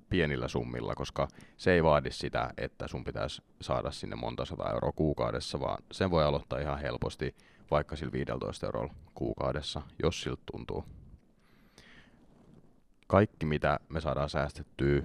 pienillä 0.09 0.48
summilla, 0.48 0.94
koska 0.94 1.28
se 1.56 1.72
ei 1.72 1.82
vaadi 1.82 2.11
sitä, 2.11 2.50
että 2.56 2.88
sun 2.88 3.04
pitäisi 3.04 3.42
saada 3.61 3.90
sinne 3.90 4.16
monta 4.16 4.44
sata 4.44 4.70
euroa 4.70 4.92
kuukaudessa, 4.92 5.61
vaan 5.61 5.82
sen 5.92 6.11
voi 6.11 6.24
aloittaa 6.24 6.59
ihan 6.59 6.78
helposti 6.78 7.35
vaikka 7.70 7.96
sillä 7.96 8.12
15 8.12 8.66
eurolla 8.66 8.94
kuukaudessa, 9.14 9.82
jos 10.02 10.22
siltä 10.22 10.42
tuntuu. 10.52 10.85
Kaikki, 13.06 13.46
mitä 13.46 13.80
me 13.88 14.00
saadaan 14.00 14.30
säästettyä 14.30 15.02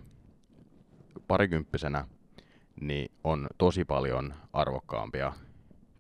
parikymppisenä, 1.28 2.08
niin 2.82 3.12
on 3.24 3.48
tosi 3.58 3.86
paljon 3.86 4.34
arvokkaampia 4.54 5.34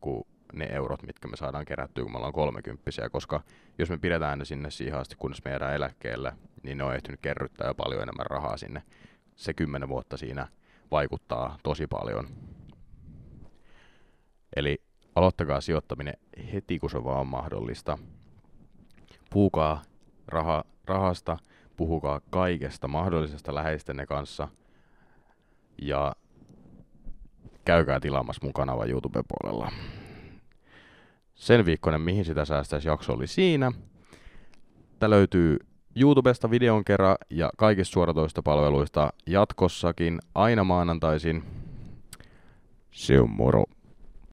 kuin 0.01 0.23
ne 0.53 0.65
eurot, 0.65 1.03
mitkä 1.03 1.27
me 1.27 1.37
saadaan 1.37 1.65
kerättyä, 1.65 2.03
kun 2.03 2.11
me 2.11 2.17
ollaan 2.17 2.33
kolmekymppisiä, 2.33 3.09
koska 3.09 3.41
jos 3.77 3.89
me 3.89 3.97
pidetään 3.97 4.39
ne 4.39 4.45
sinne 4.45 4.71
siihen 4.71 4.99
asti, 4.99 5.15
kunnes 5.15 5.43
me 5.45 5.51
jäädään 5.51 5.75
eläkkeelle, 5.75 6.33
niin 6.63 6.77
ne 6.77 6.83
on 6.83 6.95
ehtinyt 6.95 7.19
kerryttää 7.21 7.67
jo 7.67 7.75
paljon 7.75 8.01
enemmän 8.01 8.25
rahaa 8.25 8.57
sinne. 8.57 8.83
Se 9.35 9.53
kymmenen 9.53 9.89
vuotta 9.89 10.17
siinä 10.17 10.47
vaikuttaa 10.91 11.57
tosi 11.63 11.87
paljon. 11.87 12.27
Eli 14.55 14.81
aloittakaa 15.15 15.61
sijoittaminen 15.61 16.13
heti, 16.53 16.79
kun 16.79 16.89
se 16.89 17.03
vaan 17.03 17.19
on 17.19 17.27
mahdollista. 17.27 17.97
Puhukaa 19.29 19.81
raha, 20.27 20.63
rahasta, 20.85 21.37
puhukaa 21.77 22.21
kaikesta 22.29 22.87
mahdollisesta 22.87 23.55
läheistenne 23.55 24.05
kanssa 24.05 24.47
ja 25.81 26.15
käykää 27.65 27.99
tilaamassa 27.99 28.45
mun 28.45 28.53
kanava 28.53 28.85
YouTube-puolella. 28.85 29.71
Sen 31.41 31.65
viikkoinen 31.65 32.01
Mihin 32.01 32.25
sitä 32.25 32.45
säästäisi 32.45 32.87
jakso 32.87 33.13
oli 33.13 33.27
siinä. 33.27 33.71
Tämä 34.99 35.09
löytyy 35.09 35.57
YouTubesta 35.95 36.49
videon 36.51 36.85
kerran 36.85 37.15
ja 37.29 37.49
kaikista 37.57 37.93
suoratoistopalveluista 37.93 39.13
jatkossakin 39.27 40.19
aina 40.35 40.63
maanantaisin. 40.63 41.43
Se 42.91 43.19
on 43.19 43.29
moro. 43.29 43.63